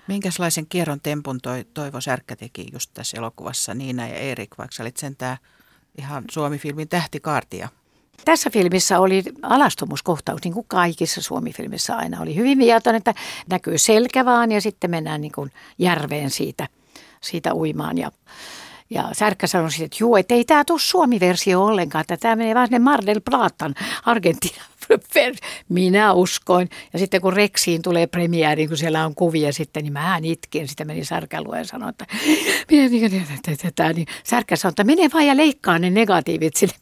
[0.08, 4.98] Minkälaisen kierron tempun toi Toivo Särkkä teki just tässä elokuvassa Niina ja Erik, vaikka olit
[4.98, 5.38] sentään
[5.98, 7.70] ihan Suomi-filmin tähtikaartia.
[8.26, 13.14] Tässä filmissä oli alastumuskohtaus, niin kuin kaikissa Suomi-filmissä aina oli hyvin viaton, että
[13.50, 16.68] näkyy selkä vaan ja sitten mennään niin kuin järveen siitä,
[17.22, 17.98] siitä uimaan.
[17.98, 18.12] Ja,
[18.90, 22.56] ja Särkkä sanoi sitten, että juu, että ei tämä tule Suomi-versio ollenkaan, että tämä menee
[22.56, 24.64] vaan sinne Mar del Platan, Argentiina.
[25.70, 26.70] Minä uskoin.
[26.94, 30.68] Ja sitten kun Reksiin tulee premiääri, kun siellä on kuvia sitten, niin mä itkin.
[30.68, 32.06] Sitten meni Särkälue ja sanoi, että
[32.72, 33.12] minä niin,
[33.96, 36.74] niin Särkä sanoi, että mene vaan ja leikkaa ne negatiivit sinne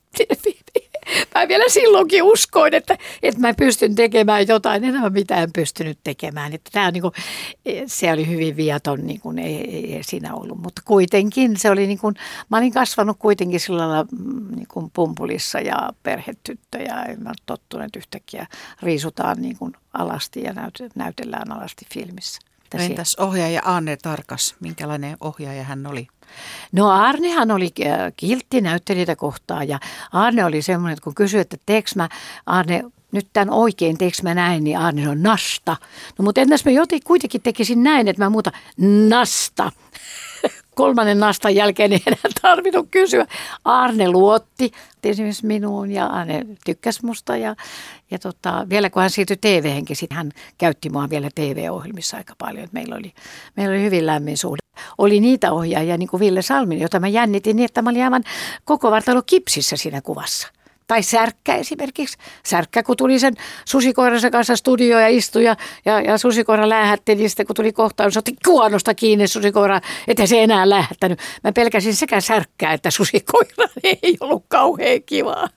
[1.36, 6.54] mä vielä silloinkin uskoin, että, että mä pystyn tekemään jotain, en ole mitään pystynyt tekemään.
[6.54, 7.14] Että tämä on niin kuin,
[7.86, 12.00] se oli hyvin viaton, niin kuin ei, ei siinä ollut, mutta kuitenkin se oli niin
[12.00, 12.16] kuin,
[12.50, 17.32] mä olin kasvanut kuitenkin sillä lailla mm, niin kuin pumpulissa ja perhetyttö ja en mä
[17.46, 18.48] tottunut yhtäkkiä
[18.82, 20.54] riisutaan niin kuin alasti ja
[20.96, 22.53] näytellään alasti filmissä.
[22.82, 26.08] Entäs ohjaaja Anne Tarkas, minkälainen ohjaaja hän oli?
[26.72, 29.80] No Arnehan oli äh, kiltti näyttelijöitä kohtaan ja
[30.12, 32.10] Arne oli semmoinen, että kun kysyi, että teekö mä
[32.46, 35.78] Arne nyt tämän oikein, teekö mä näin, niin Arne on nasta.
[36.20, 38.52] No mutta entäs mä jotenkin kuitenkin tekisin näin, että mä muuta
[39.10, 39.72] nasta
[40.76, 43.26] kolmannen nastan jälkeen ei enää tarvinnut kysyä.
[43.66, 44.72] Arne luotti
[45.04, 47.56] esimerkiksi minuun ja Arne tykkäsi musta ja,
[48.12, 52.68] ja tota, vielä kun hän siirtyi TV-henkin, hän käytti mua vielä TV-ohjelmissa aika paljon.
[52.72, 53.14] Meillä oli,
[53.56, 54.58] meillä oli hyvin lämmin suhde.
[54.98, 58.24] Oli niitä ohjaajia, niin kuin Ville Salmin, jota mä jännitin niin, että mä olin aivan
[58.66, 60.48] koko vartalo kipsissä siinä kuvassa–
[60.88, 62.18] tai särkkä esimerkiksi.
[62.46, 63.34] Särkkä, kun tuli sen
[63.66, 68.18] susikoiransa kanssa studioon ja istui ja, ja, ja susikoira lähetti, niin sitten kun tuli kohtaus,
[68.18, 71.20] otti kuonosta kiinni susikoira, ettei se enää lähettänyt.
[71.44, 73.70] Mä pelkäsin sekä särkkää että susikoira,
[74.04, 75.50] ei ollut kauhean kivaa.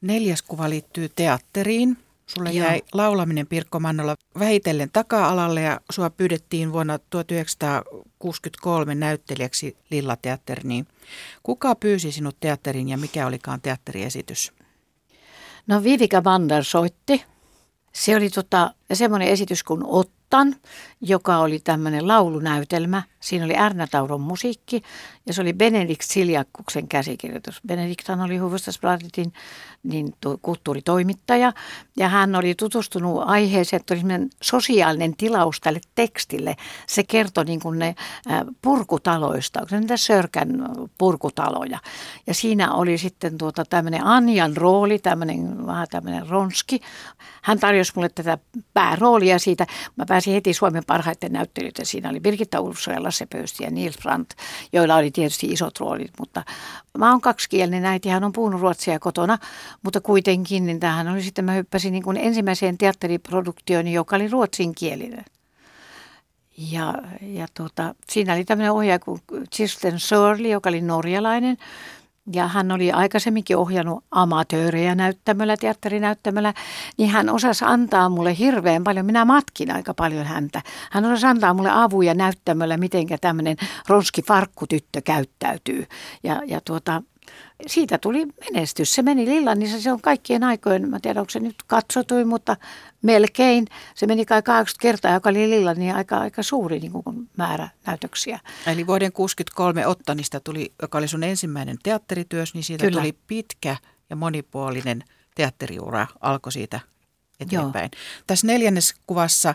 [0.00, 2.05] Neljäs kuva liittyy teatteriin.
[2.28, 2.66] Sulle Joo.
[2.66, 10.86] jäi laulaminen Pirkko Mannola vähitellen taka-alalle ja sua pyydettiin vuonna 1963 näyttelijäksi Lilla-teatteriin.
[11.42, 14.52] Kuka pyysi sinut teatteriin ja mikä olikaan teatteriesitys?
[15.66, 17.24] No Vivika Vander soitti.
[17.92, 20.56] Se oli tota, semmoinen esitys kuin Ottan,
[21.00, 23.02] joka oli tämmöinen laulunäytelmä.
[23.20, 24.82] Siinä oli Ärnä Tauron musiikki
[25.26, 27.60] ja se oli Benedikt Siljakkuksen käsikirjoitus.
[27.66, 29.32] Benedikthan oli Hufvudstadsbladetin
[29.82, 31.52] niin kulttuuritoimittaja
[31.96, 34.02] ja hän oli tutustunut aiheeseen, että oli
[34.42, 36.56] sosiaalinen tilaus tälle tekstille.
[36.86, 37.94] Se kertoi niin kuin ne
[38.62, 40.68] purkutaloista, onko se niitä Sörkän
[40.98, 41.78] purkutaloja.
[42.26, 46.80] Ja siinä oli sitten tuota tämmöinen Anjan rooli, tämmöinen vähän tämmöinen ronski.
[47.42, 48.38] Hän tarjosi mulle tätä
[48.76, 49.66] pääroolia siitä.
[49.96, 51.84] Mä pääsin heti Suomen parhaiten näyttelijöitä.
[51.84, 54.30] Siinä oli Birgitta Ulfsson ja Lasse Pöysti ja Nils Brandt,
[54.72, 56.12] joilla oli tietysti isot roolit.
[56.18, 56.42] Mutta
[56.98, 59.38] mä oon kaksikielinen äiti, hän on puhunut ruotsia kotona,
[59.82, 65.24] mutta kuitenkin niin tähän oli sitten, mä hyppäsin niin kuin ensimmäiseen teatteriproduktioon, joka oli ruotsinkielinen.
[66.58, 71.56] Ja, ja tuota, siinä oli tämmöinen ohjaaja kuin Kirsten Sörli, joka oli norjalainen,
[72.32, 76.54] ja hän oli aikaisemminkin ohjannut amatöörejä näyttämällä, teatterinäyttämällä,
[76.98, 79.06] niin hän osasi antaa mulle hirveän paljon.
[79.06, 80.62] Minä matkin aika paljon häntä.
[80.90, 83.56] Hän osasi antaa mulle avuja näyttämällä, miten tämmöinen
[83.88, 85.86] ronski farkkutyttö käyttäytyy.
[86.22, 87.02] Ja, ja tuota,
[87.66, 88.94] Siitä tuli menestys.
[88.94, 92.56] Se meni Lillannissa, se on kaikkien aikojen, mä tiedän onko se nyt katsotuin, mutta
[93.02, 93.66] melkein.
[93.94, 97.68] Se meni kai 80 kertaa, joka oli Lillan, niin aika, aika suuri niin kuin määrä
[97.86, 98.40] näytöksiä.
[98.66, 103.00] Eli vuoden 63 Ottanista tuli, joka oli sun ensimmäinen teatterityös, niin siitä Kyllä.
[103.00, 103.76] tuli pitkä
[104.10, 106.80] ja monipuolinen teatteriura alkoi siitä
[107.40, 107.90] eteenpäin.
[107.92, 108.22] Joo.
[108.26, 109.54] Tässä neljännes kuvassa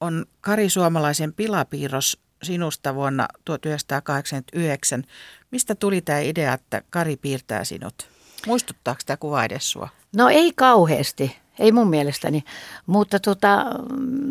[0.00, 5.04] on Kari Suomalaisen pilapiirros sinusta vuonna 1989.
[5.52, 8.08] Mistä tuli tämä idea, että Kari piirtää sinut?
[8.46, 9.88] Muistuttaako tämä kuva edes sua?
[10.16, 12.44] No ei kauheasti, ei mun mielestäni.
[12.86, 13.64] Mutta tota,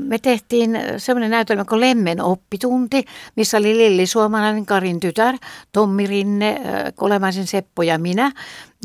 [0.08, 3.06] me tehtiin semmoinen näytelmä kuin Lemmen oppitunti,
[3.36, 5.36] missä oli Lilli Suomalainen Karin tytär,
[5.72, 6.62] Tommi Rinne,
[6.96, 8.32] Kolemaisen Seppo ja minä.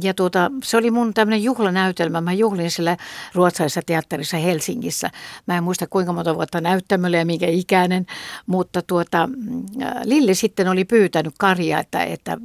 [0.02, 2.20] Ja tuota, se oli mun tämmöinen juhlanäytelmä.
[2.20, 2.96] Mä juhlin sillä
[3.34, 5.10] ruotsalaisessa teatterissa Helsingissä.
[5.46, 8.06] Mä en muista kuinka monta vuotta näyttämöllä ja minkä ikäinen,
[8.46, 9.28] mutta tuota,
[10.04, 12.36] Lilli sitten oli pyytänyt Karja, että, että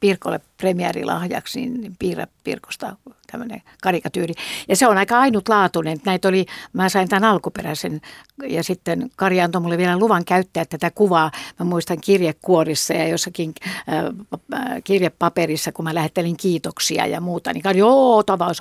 [0.00, 2.96] Pirkolle premiäärilahjaksi, niin piirrä Pirkosta
[3.32, 4.34] tämmöinen karikatyyri.
[4.68, 5.98] Ja se on aika ainutlaatuinen.
[6.04, 8.00] Näitä oli, mä sain tämän alkuperäisen
[8.48, 11.30] ja sitten Kari antoi mulle vielä luvan käyttää tätä kuvaa.
[11.58, 17.78] Mä muistan kirjekuorissa ja jossakin äh, kirjepaperissa, kun mä lähettelin kiitoksia ja muuta, niin Kari,
[17.78, 18.60] joo, tavaus,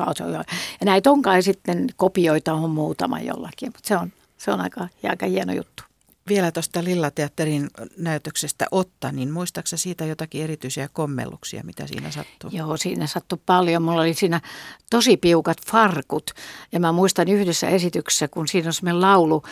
[0.80, 5.26] ja näitä onkaan sitten kopioita on muutama jollakin, mutta se on, se on aika, aika
[5.26, 5.84] hieno juttu
[6.30, 12.50] vielä tuosta Lillateatterin näytöksestä Otta, niin muistaaksä siitä jotakin erityisiä kommelluksia, mitä siinä sattuu?
[12.54, 13.82] Joo, siinä sattui paljon.
[13.82, 14.42] Mulla oli siinä
[14.90, 16.32] tosi piukat farkut.
[16.72, 19.44] Ja mä muistan yhdessä esityksessä, kun siinä on semmoinen laulu,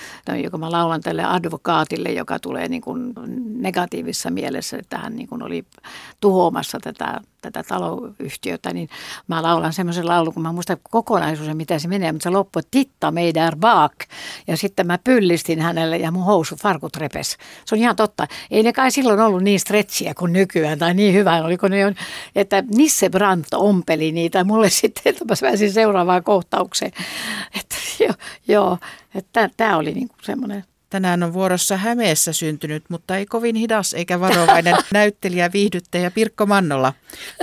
[0.43, 3.13] joka mä laulan tälle advokaatille, joka tulee niin kuin
[3.53, 5.65] negatiivisessa mielessä, että hän niin kuin oli
[6.19, 8.89] tuhoamassa tätä tätä taloyhtiötä, niin
[9.27, 13.11] mä laulan semmoisen laulun, kun mä muistan kokonaisuuden, mitä se menee, mutta se loppui Titta
[13.11, 13.93] meidän baak.
[14.47, 17.37] Ja sitten mä pyllistin hänelle ja mun housu farkut repes.
[17.65, 18.27] Se on ihan totta.
[18.51, 21.95] Ei ne kai silloin ollut niin stretchiä kuin nykyään tai niin hyvä, oliko ne on,
[22.35, 26.91] että Nisse Brandt ompeli niitä mulle sitten, että mä pääsin seuraavaan kohtaukseen.
[27.59, 28.13] Että, joo,
[28.47, 28.77] joo
[29.15, 34.19] että tämä oli niinku semmoinen Tänään on vuorossa Hämeessä syntynyt, mutta ei kovin hidas eikä
[34.19, 36.93] varovainen näyttelijä, viihdyttäjä Pirkko Mannola.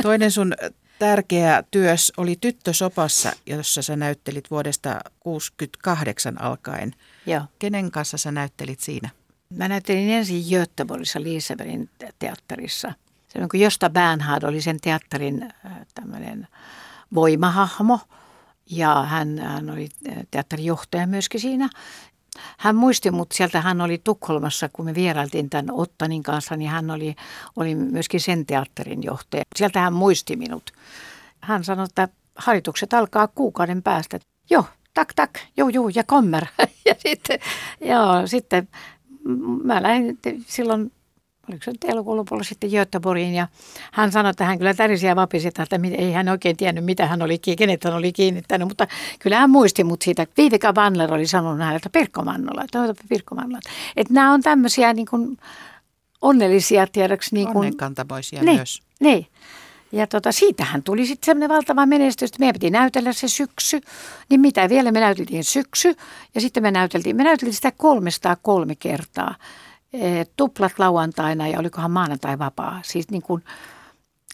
[0.02, 0.54] Toinen sun
[0.98, 6.94] tärkeä työs oli Tyttösopassa, jossa sä näyttelit vuodesta 1968 alkaen.
[7.26, 7.42] Joo.
[7.58, 9.08] Kenen kanssa sä näyttelit siinä?
[9.56, 12.92] Mä näyttelin ensin Göteborgissa Lisebergin teatterissa.
[13.28, 16.48] Se on kuin Josta Bernhard oli sen teatterin äh, tämmöinen
[17.14, 18.00] voimahahmo.
[18.70, 21.68] Ja hän, hän oli äh, teatterijohtaja myöskin siinä.
[22.59, 26.90] Hän muisti mut sieltä, hän oli Tukholmassa, kun me vierailtiin tämän Ottanin kanssa, niin hän
[26.90, 27.14] oli,
[27.57, 29.42] oli myöskin sen teatterin johtaja.
[29.57, 30.70] Sieltä hän muisti minut.
[31.40, 34.18] Hän sanoi, että harjoitukset alkaa kuukauden päästä.
[34.51, 36.46] Joo, tak tak, joo joo, ja kommer.
[36.87, 37.38] ja sitten,
[37.81, 38.68] joo, sitten
[39.64, 40.92] mä lähdin silloin
[41.48, 43.48] oliko se nyt elokuun lopulla sitten Göteborgiin ja
[43.92, 45.66] hän sanoi, että hän kyllä tärisi ja vapisi, että
[45.98, 48.87] ei hän oikein tiennyt, mitä hän oli, kenet hän oli kiinnittänyt, mutta
[49.18, 50.26] kyllä hän muisti mut siitä.
[50.37, 53.61] Viivika Vanler oli sanonut hänelle, että Pirkko Mannola, että Pirkko Mannola.
[53.96, 55.38] Että nämä on tämmöisiä niin kuin
[56.22, 57.34] onnellisia tiedoksi.
[57.34, 58.82] Niin kuin, Onnenkantamoisia niin, myös.
[59.00, 59.26] Niin.
[59.92, 63.80] Ja tota, siitähän tuli sitten semmoinen valtava menestys, että meidän piti näytellä se syksy.
[64.28, 65.96] Niin mitä vielä me näyteltiin syksy
[66.34, 69.34] ja sitten me näyteltiin, me näyteltiin sitä 303 kertaa.
[69.92, 72.81] Eh, tuplat lauantaina ja olikohan maanantai vapaa.
[72.85, 73.44] Siis niin kuin,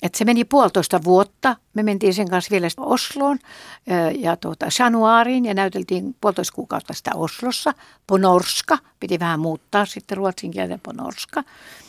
[0.02, 1.56] että se meni puolitoista vuotta.
[1.74, 3.38] Me mentiin sen kanssa vielä Osloon
[3.86, 7.74] eh, ja tuota, Januariin ja näyteltiin puolitoista kuukautta sitä Oslossa.
[8.06, 11.44] Ponorska, piti vähän muuttaa sitten ruotsin kielten Ponorska.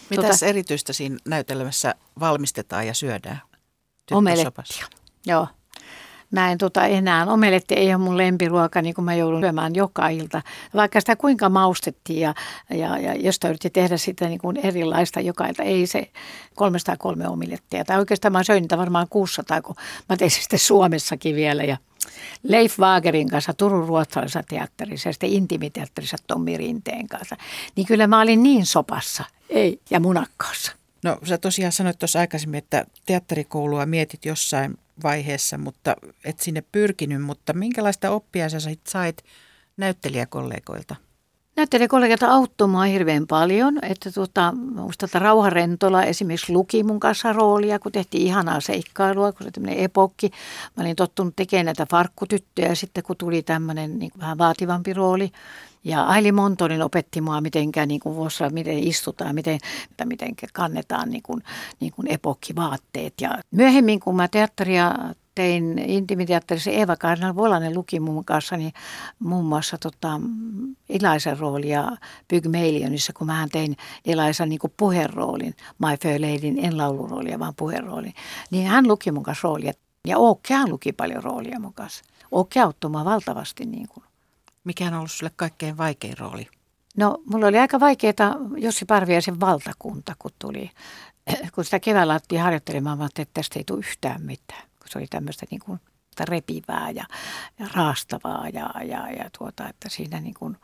[0.10, 3.41] Mitäs tuota, erityistä siinä näytelmässä valmistetaan ja syödään?
[4.12, 4.88] Omelettia,
[5.25, 5.47] joo.
[6.31, 10.09] Mä en tota enää, omeletti ei ole mun lempiruoka, niin kuin mä joudun syömään joka
[10.09, 10.41] ilta.
[10.75, 12.33] Vaikka sitä kuinka maustettiin ja,
[12.69, 16.11] ja, ja josta yritti tehdä sitä niin kuin erilaista joka ilta, ei se
[16.55, 17.85] 303 omelettia.
[17.85, 19.75] Tai oikeastaan mä söin niitä varmaan 600, kun
[20.09, 21.77] mä tein sitten Suomessakin vielä ja
[22.43, 27.35] Leif Wagerin kanssa Turun ruotsalaisessa teatterissa ja sitten intimiteatterissa Tommi Rinteen kanssa.
[27.75, 30.71] Niin kyllä mä olin niin sopassa, ei, ja munakkaassa.
[31.03, 37.21] No sä tosiaan sanoit tuossa aikaisemmin, että teatterikoulua mietit jossain vaiheessa, mutta et sinne pyrkinyt,
[37.21, 39.23] mutta minkälaista oppia sä sait
[39.77, 40.95] näyttelijäkollegoilta?
[41.55, 47.34] Näyttelijäkollegoilta auttoi mua hirveän paljon, että tuota, musta että Rauha Rentola esimerkiksi luki mun kanssa
[47.34, 50.32] roolia, kun tehtiin ihanaa seikkailua, kun se tämmöinen epokki.
[50.78, 55.32] Mä olin tottunut tekemään näitä farkkutyttöjä sitten, kun tuli tämmöinen niin vähän vaativampi rooli,
[55.86, 59.59] ja Aili Montonin opetti mua, miten niin kuin vuossa, miten istutaan, miten,
[60.05, 61.43] miten kannetaan niin kuin,
[61.79, 63.13] niin kuin epokkivaatteet.
[63.21, 64.93] Ja myöhemmin, kun mä teatteria
[65.36, 68.73] tein intimiteatterissa Eeva Karnal Volanen luki mun kanssa niin
[69.19, 70.21] muun muassa tota,
[70.89, 71.91] Elisan roolia
[72.27, 78.13] Pygmalionissa, kun mä tein Elisan niin puheroolin, My Fair Ladyn, en lauluroolia, vaan puheroolin.
[78.51, 79.73] Niin hän luki mun kanssa roolia.
[80.07, 80.17] Ja
[80.49, 82.03] hän luki paljon roolia mun kanssa.
[82.31, 83.65] Ookke auttoi valtavasti.
[83.65, 84.03] Niin kuin.
[84.66, 86.47] Mikä on ollut sulle kaikkein vaikein rooli?
[86.97, 90.72] No, mulla oli aika vaikeaa Jussi Parviaisen valtakunta, kun tuli.
[91.55, 94.61] Kun sitä keväällä alettiin harjoittelemaan, mä että tästä ei tule yhtään mitään.
[94.80, 95.80] Kun se oli tämmöistä niin kuin
[96.20, 97.05] repivää ja,
[97.59, 100.57] ja raastavaa ja, ja, ja tuota, että siinä niin kuin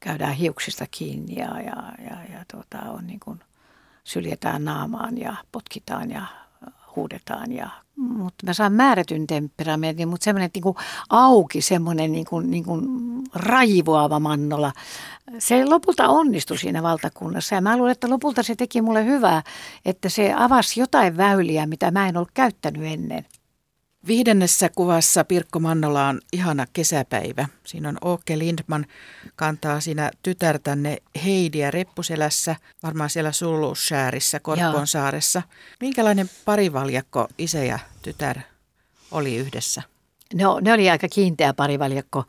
[0.00, 3.40] käydään hiuksista kiinni ja, ja, ja, ja tuota, on niin kuin
[4.04, 6.26] syljetään naamaan ja potkitaan ja
[6.96, 7.52] huudetaan.
[7.52, 10.74] Ja, mutta mä saan määrätyn temperamentin, mutta semmoinen niin
[11.10, 12.84] auki, semmoinen niin kuin, niin kuin
[13.34, 14.72] raivoava mannola.
[15.38, 19.42] Se lopulta onnistui siinä valtakunnassa ja mä luulen, että lopulta se teki mulle hyvää,
[19.84, 23.26] että se avasi jotain väyliä, mitä mä en ollut käyttänyt ennen.
[24.06, 27.48] Viidennessä kuvassa Pirkko Mannola on ihana kesäpäivä.
[27.64, 28.86] Siinä on Åke Lindman,
[29.36, 34.40] kantaa siinä tytärtänne Heidiä reppuselässä, varmaan siellä Sulussäärissä,
[34.86, 35.42] saaressa.
[35.80, 38.40] Minkälainen parivaljakko isä ja tytär
[39.10, 39.93] oli yhdessä?
[40.34, 42.24] No, ne oli aika kiinteä parivaljakko.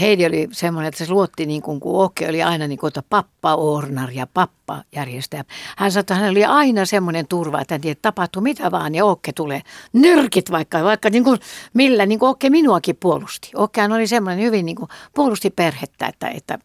[0.00, 3.02] Heidi oli semmoinen, että se luotti niin kuin, kun Oke oli aina niin kuin, että
[3.10, 5.44] pappa Ornar ja pappa järjestäjä.
[5.76, 8.94] Hän sanoi, että hän oli aina semmoinen turva, että hän tiedä, että tapahtuu mitä vaan
[8.94, 11.38] ja Oke tulee nyrkit vaikka, vaikka niin kuin,
[11.74, 13.50] millä niin kuin Oke minuakin puolusti.
[13.54, 16.58] Okkehan oli semmoinen hyvin niin kuin, puolusti perhettä, että, että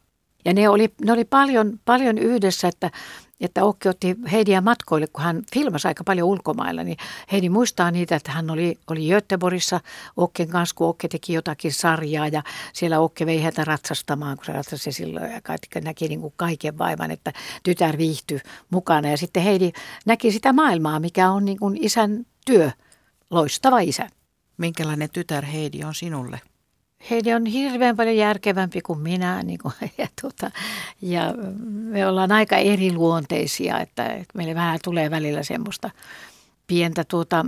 [0.46, 2.92] ja ne oli, ne oli paljon, paljon yhdessä, että
[3.42, 6.98] että Okki otti Heidiä matkoille, kun hän filmasi aika paljon ulkomailla, niin
[7.32, 9.80] Heidi muistaa niitä, että hän oli, oli Göteborgissa
[10.18, 14.54] Okken kanssa, kun Okke teki jotakin sarjaa ja siellä Okke vei häntä ratsastamaan, kun se
[14.54, 17.34] ratsasi silloin ja kaikki näki niin kuin kaiken vaivan, että
[17.64, 19.72] tytär viihtyi mukana ja sitten Heidi
[20.06, 22.72] näki sitä maailmaa, mikä on niin kuin isän työ,
[23.30, 24.10] loistava isä.
[24.58, 26.40] Minkälainen tytär Heidi on sinulle?
[27.10, 30.52] Heidi on hirveän paljon järkevämpi kuin minä niin kuin, ja, tuota,
[31.02, 31.34] ja
[31.66, 35.90] me ollaan aika eriluonteisia, että, että meille vähän tulee välillä semmoista
[36.68, 37.46] pientä tuota,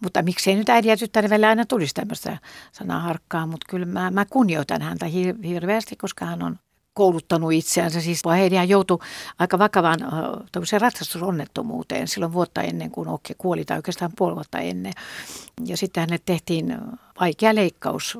[0.00, 2.38] mutta miksei nyt äidin ja tyttären välillä aina tulisi tämmöistä
[2.72, 5.06] sanaharkkaa, mutta kyllä mä, mä kunnioitan häntä
[5.44, 6.58] hirveästi, koska hän on
[6.96, 8.00] kouluttanut itseänsä.
[8.00, 8.98] Siis Heidihän joutui
[9.38, 9.98] aika vakavaan
[10.80, 14.92] ratsastusonnettomuuteen silloin vuotta ennen kuin Okke kuoli, tai oikeastaan puoli vuotta ennen.
[15.66, 16.78] Ja sitten hänelle tehtiin
[17.20, 18.18] vaikea leikkaus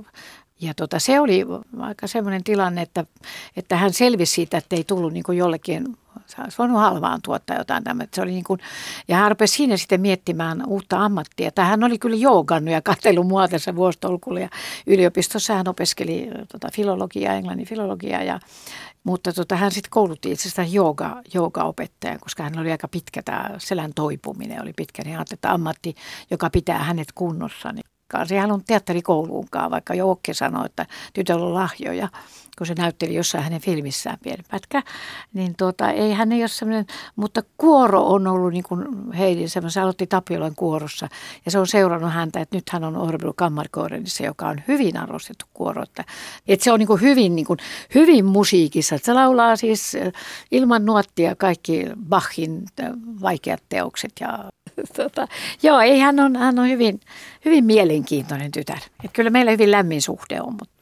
[0.61, 1.47] ja tota, se oli
[1.79, 3.05] aika semmoinen tilanne, että,
[3.57, 5.97] että hän selvisi siitä, että ei tullut niin kuin jollekin
[6.27, 8.15] se olisi voinut halvaan tuottaa jotain tämmöistä.
[8.15, 8.61] Se oli niin kuin,
[9.09, 11.51] ja hän rupesi siinä sitten miettimään uutta ammattia.
[11.59, 14.49] Hän oli kyllä joogannut ja katsellut mua tässä vuostolkulla ja
[14.87, 18.41] yliopistossa hän opiskeli tota, filologiaa, englannin filologiaa ja
[19.05, 23.93] mutta tota, hän sitten koulutti itsestään jooga, joogaopettajan, koska hän oli aika pitkä, tämä selän
[23.95, 25.95] toipuminen oli pitkä, niin ajattelin, että ammatti,
[26.31, 27.85] joka pitää hänet kunnossa, niin
[28.25, 32.09] se ei halunnut teatterikouluunkaan, vaikka Joukke sanoi, että tytöllä on lahjoja,
[32.59, 34.83] kun se näytteli jossain hänen filmissään pieni pätkä.
[35.35, 36.87] Niin tuota, ei hän ei ole semmoinen,
[37.17, 41.09] mutta kuoro on ollut niin kuin Heidin semmoinen, se aloitti Tapiolan kuorossa
[41.45, 45.47] ja se on seurannut häntä, että nyt hän on Orbelu Kammarkoorenissa, joka on hyvin arvostettu
[45.55, 45.83] kuoro.
[45.83, 46.05] Että,
[46.49, 47.59] että se on niin kuin hyvin, niin kuin,
[47.95, 49.97] hyvin musiikissa, että se laulaa siis
[50.51, 52.65] ilman nuottia kaikki Bachin
[53.23, 54.45] vaikeat teokset ja
[54.97, 55.29] tota,
[55.63, 57.01] joo, ei, hän on, hän on hyvin,
[57.45, 58.81] hyvin mielenkiintoinen tytär.
[59.05, 60.53] Et kyllä meillä hyvin lämmin suhde on.
[60.53, 60.77] Mutta.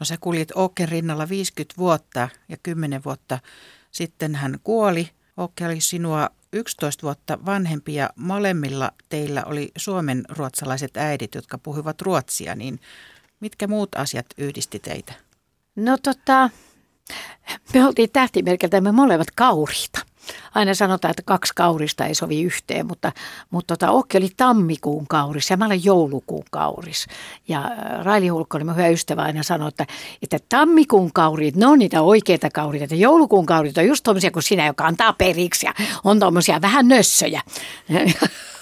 [0.00, 3.38] No sä kuljit Oken rinnalla 50 vuotta ja 10 vuotta
[3.90, 5.10] sitten hän kuoli.
[5.36, 12.00] Oke oli sinua 11 vuotta vanhempi ja molemmilla teillä oli suomen ruotsalaiset äidit, jotka puhuivat
[12.00, 12.80] ruotsia, niin
[13.40, 15.12] mitkä muut asiat yhdisti teitä?
[15.76, 16.50] No tota,
[17.74, 20.00] me oltiin tähtimerkiltä me molemmat kauriita
[20.54, 23.12] aina sanotaan, että kaksi kaurista ei sovi yhteen, mutta,
[23.50, 27.06] mutta tota, Okki oli tammikuun kauris ja mä olen joulukuun kauris.
[27.48, 29.86] Ja äh, Raili Hulkko oli hyvä ystävä aina sanoi, että,
[30.22, 34.42] että tammikuun kaurit, ne on niitä oikeita kaurita, että joulukuun kaurit on just tuommoisia kuin
[34.42, 35.74] sinä, joka antaa periksi ja
[36.04, 37.42] on tuommoisia vähän nössöjä.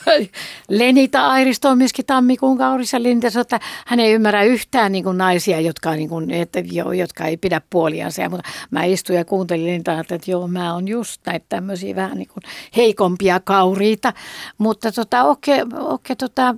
[0.69, 5.19] Lenita Airisto on myöskin tammikuun kaurissa Linda sanoi, että hän ei ymmärrä yhtään niin kuin
[5.19, 8.23] naisia, jotka, niin kuin, että, jo, jotka ei pidä puoliansa.
[8.23, 11.97] Ja, mutta mä istuin ja kuuntelin Linda, että, että joo, mä oon just näitä tämmöisiä
[11.97, 12.43] vähän niin kuin
[12.77, 14.13] heikompia kauriita.
[14.59, 16.55] Mutta tota, okei, okei tota,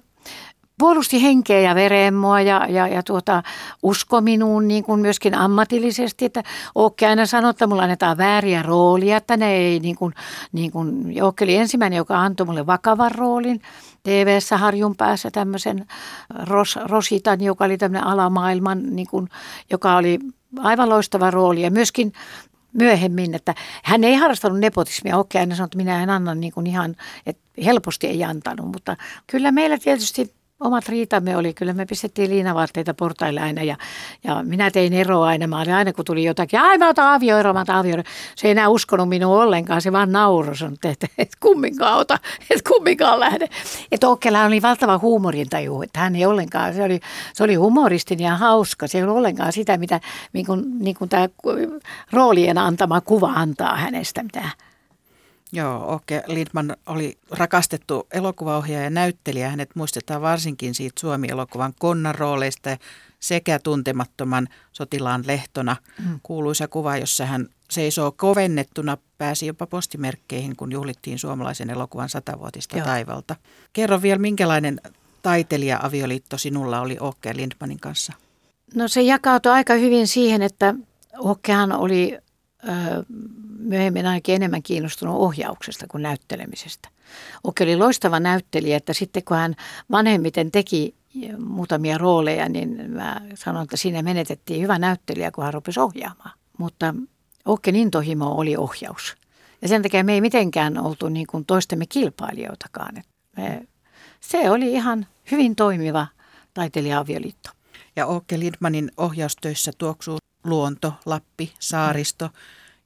[0.81, 3.43] puolusti henkeä ja veremoa ja, ja, ja tuota,
[3.83, 6.43] usko minuun niin kuin myöskin ammatillisesti, että
[6.75, 10.15] Ookke aina sanoi, että mulla annetaan vääriä roolia, että ne ei niin kuin,
[10.53, 13.61] niin kuin Ookke oli ensimmäinen, joka antoi mulle vakavan roolin.
[14.03, 15.87] TV-ssä Harjun päässä tämmöisen
[16.47, 19.29] Ros, Rositan, joka oli tämmöinen alamaailman, niin kuin,
[19.71, 20.19] joka oli
[20.59, 22.13] aivan loistava rooli ja myöskin
[22.73, 23.55] myöhemmin, että
[23.85, 25.19] hän ei harrastanut nepotismia.
[25.19, 28.97] Okei, hän sanoi, että minä en anna niin kuin ihan, että helposti ei antanut, mutta
[29.27, 33.77] kyllä meillä tietysti omat riitamme oli, kyllä me pistettiin liinavaatteita portaille aina ja,
[34.25, 35.47] ja minä tein eroa aina.
[35.47, 38.03] Mä olin aina kun tuli jotakin, ai mä otan avioero, mä otan avioero.
[38.37, 42.19] Se ei enää uskonut minua ollenkaan, se vaan nauroi, sanoi, että et kumminkaan ota,
[42.51, 43.49] et kumminkaan lähde.
[43.93, 47.01] Että Okkela oli valtava huumorintaju, että hän ei ollenkaan, se oli,
[47.35, 50.01] se oli humoristin ja hauska, se ei ollut ollenkaan sitä, mitä
[50.33, 51.29] niin kuin, niin kuin tämä
[52.13, 54.70] roolien antama kuva antaa hänestä, mitä
[55.53, 59.51] Joo, Oke Lindman oli rakastettu elokuvaohjaaja ja näyttelijä.
[59.51, 62.77] Hänet muistetaan varsinkin siitä Suomi-elokuvan konnan rooleista
[63.21, 65.77] sekä tuntemattoman sotilaan lehtona.
[66.07, 66.21] Mm.
[66.23, 72.87] Kuuluisa kuva, jossa hän seisoo kovennettuna, pääsi jopa postimerkkeihin, kun juhlittiin suomalaisen elokuvan satavuotista Joo.
[72.87, 73.37] taivalta.
[73.73, 74.81] Kerro vielä, minkälainen
[75.23, 78.13] taiteilija-avioliitto sinulla oli Oke Lindmanin kanssa?
[78.75, 80.75] No se jakautui aika hyvin siihen, että
[81.19, 82.19] Okkehan oli
[83.59, 86.89] myöhemmin ainakin enemmän kiinnostunut ohjauksesta kuin näyttelemisestä.
[87.45, 89.55] Oke oli loistava näyttelijä, että sitten kun hän
[89.91, 90.95] vanhemmiten teki
[91.39, 96.39] muutamia rooleja, niin mä sanon, että siinä menetettiin hyvä näyttelijä, kun hän rupesi ohjaamaan.
[96.59, 96.95] Mutta
[97.45, 99.17] Okken intohimo oli ohjaus.
[99.63, 103.03] Ja sen takia me ei mitenkään oltu niin kuin toistemme kilpailijoitakaan.
[103.37, 103.67] Me,
[104.21, 106.07] se oli ihan hyvin toimiva
[106.55, 107.51] taiteilija-avioliitto.
[107.97, 112.31] Ja Okke Lindmanin ohjaustöissä tuoksuu luonto, Lappi, saaristo.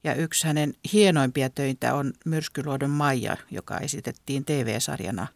[0.05, 5.27] Ja yksi hänen hienoimpia töitä on Myrskyluodon Maija, joka esitettiin TV-sarjana.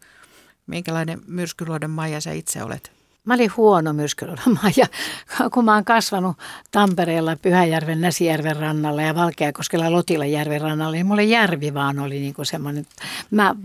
[0.67, 2.98] Minkälainen Myrskyluodon Maija sä itse olet?
[3.25, 4.85] Mä olin huono Myrskyluodon Maija,
[5.53, 6.37] kun mä oon kasvanut
[6.71, 12.45] Tampereella Pyhäjärven Näsijärven rannalla ja Valkeakoskella Lotilajärven rannalla, niin mulle järvi vaan oli niin kuin
[12.45, 12.85] semmoinen,
[13.31, 13.55] mä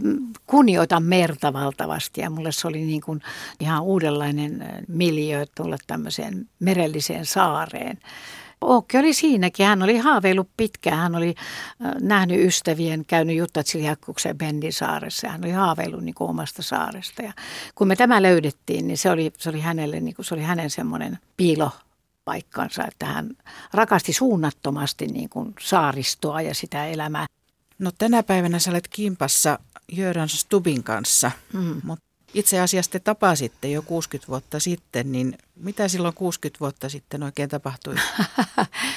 [0.47, 3.23] kunnioitan merta valtavasti ja mulle se oli niin kuin
[3.61, 7.99] ihan uudenlainen miljö tulla tämmöiseen merelliseen saareen.
[8.65, 9.67] Ookki oli siinäkin.
[9.67, 10.99] Hän oli haaveillut pitkään.
[10.99, 11.35] Hän oli
[12.01, 15.29] nähnyt ystävien, käynyt Jutta Tsiljäkkuksen Bendin saaressa.
[15.29, 17.23] Hän oli haaveillut niin kuin omasta saaresta.
[17.23, 17.33] Ja
[17.75, 20.71] kun me tämä löydettiin, niin se oli, se oli hänelle, niin kuin, se oli hänen
[20.71, 21.71] semmoinen piilo
[22.25, 23.31] paikkansa, että hän
[23.75, 27.27] rakasti suunnattomasti niin kuin saaristoa ja sitä elämää.
[27.79, 29.59] No tänä päivänä sä olet kimpassa
[29.93, 31.81] Jöran Stubin kanssa, mm.
[31.85, 32.05] mutta
[32.35, 37.49] itse asiassa te tapasitte jo 60 vuotta sitten, niin mitä silloin 60 vuotta sitten oikein
[37.49, 37.95] tapahtui?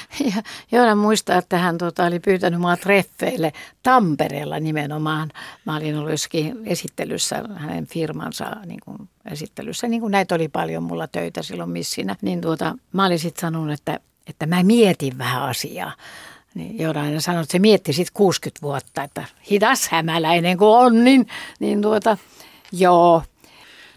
[0.72, 5.30] Joona muistaa, että hän tota, oli pyytänyt mua treffeille Tampereella nimenomaan.
[5.64, 10.82] Mä olin ollut jossakin esittelyssä hänen firmansa niin kuin esittelyssä, niin kuin näitä oli paljon
[10.82, 12.16] mulla töitä silloin missinä.
[12.22, 15.92] Niin tuota, mä olin sitten sanonut, että, että mä mietin vähän asiaa.
[16.54, 21.26] Niin Joona sanoi, että se mietti sitten 60 vuotta, että hidas hämäläinen kuin on, niin,
[21.60, 22.16] niin tuota,
[22.72, 23.22] Joo.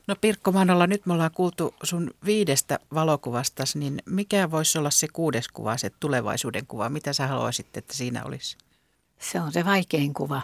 [0.08, 5.08] No Pirkko Manolla, nyt me ollaan kuultu sun viidestä valokuvasta, niin mikä voisi olla se
[5.14, 6.90] kuudes kuva, se tulevaisuuden kuva?
[6.90, 8.58] Mitä sä haluaisit, että siinä olisi?
[9.20, 10.42] Se on se vaikein kuva.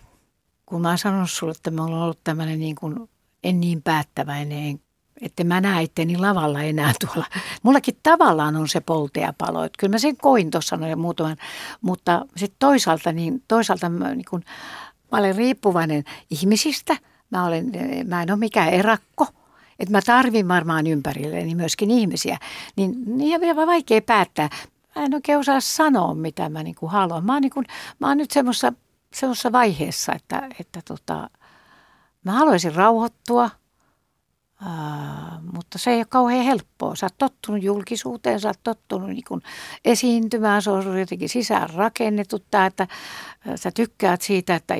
[0.65, 3.09] Kun mä oon sanonut sulle, että me ollaan ollut tämmöinen niin kuin,
[3.43, 4.79] en niin päättäväinen,
[5.21, 7.25] että mä näen itteni lavalla enää tuolla.
[7.63, 9.63] Mullakin tavallaan on se poltea palo.
[9.63, 11.37] Että kyllä mä sen koin tuossa noin muutaman,
[11.81, 14.43] mutta sitten toisaalta, niin, toisaalta mä, niin kun,
[15.11, 16.97] mä olen riippuvainen ihmisistä–
[17.29, 17.71] Mä, olen,
[18.07, 19.27] mä en ole mikään erakko.
[19.79, 22.37] Että mä tarvin varmaan ympärilleni myöskin ihmisiä.
[22.75, 24.49] Niin, niin on vielä vaikea päättää.
[24.95, 27.25] Mä en oikein osaa sanoa, mitä mä niinku haluan.
[27.25, 27.63] Mä oon, niinku,
[27.99, 31.29] mä oon nyt semmoisessa vaiheessa, että, että tota,
[32.23, 33.49] mä haluaisin rauhoittua–
[35.53, 36.95] Mutta se ei ole kauhean helppoa.
[36.95, 39.41] Sä oot tottunut julkisuuteen, sä oot tottunut niin kun
[39.85, 42.87] esiintymään, se on jotenkin sisään rakennettu tämä, että
[43.55, 44.75] sä tykkäät siitä, että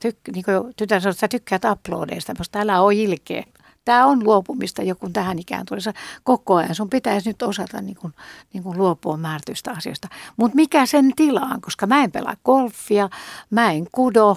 [0.00, 3.44] tyk, niin kuin tytär sanoo, että sä tykkäät uploadeista, mutta älä ole ilkeä.
[3.84, 5.80] Tämä on luopumista, joku tähän ikään tulee
[6.22, 6.74] koko ajan.
[6.74, 8.12] Sun pitäisi nyt osata niin kuin,
[8.52, 10.08] niin kuin luopua määrätyistä asioista.
[10.36, 13.08] Mutta mikä sen tilaan, koska mä en pelaa golfia,
[13.50, 14.36] mä en kudo,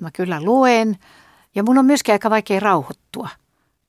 [0.00, 0.98] mä kyllä luen
[1.54, 3.28] ja mun on myöskin aika vaikea rauhoittua–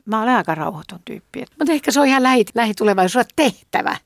[0.06, 1.46] mä olen aika rauhoiton tyyppi.
[1.60, 3.98] Mutta ehkä se on ihan lähi, lähitulevaisuudessa tehtävä.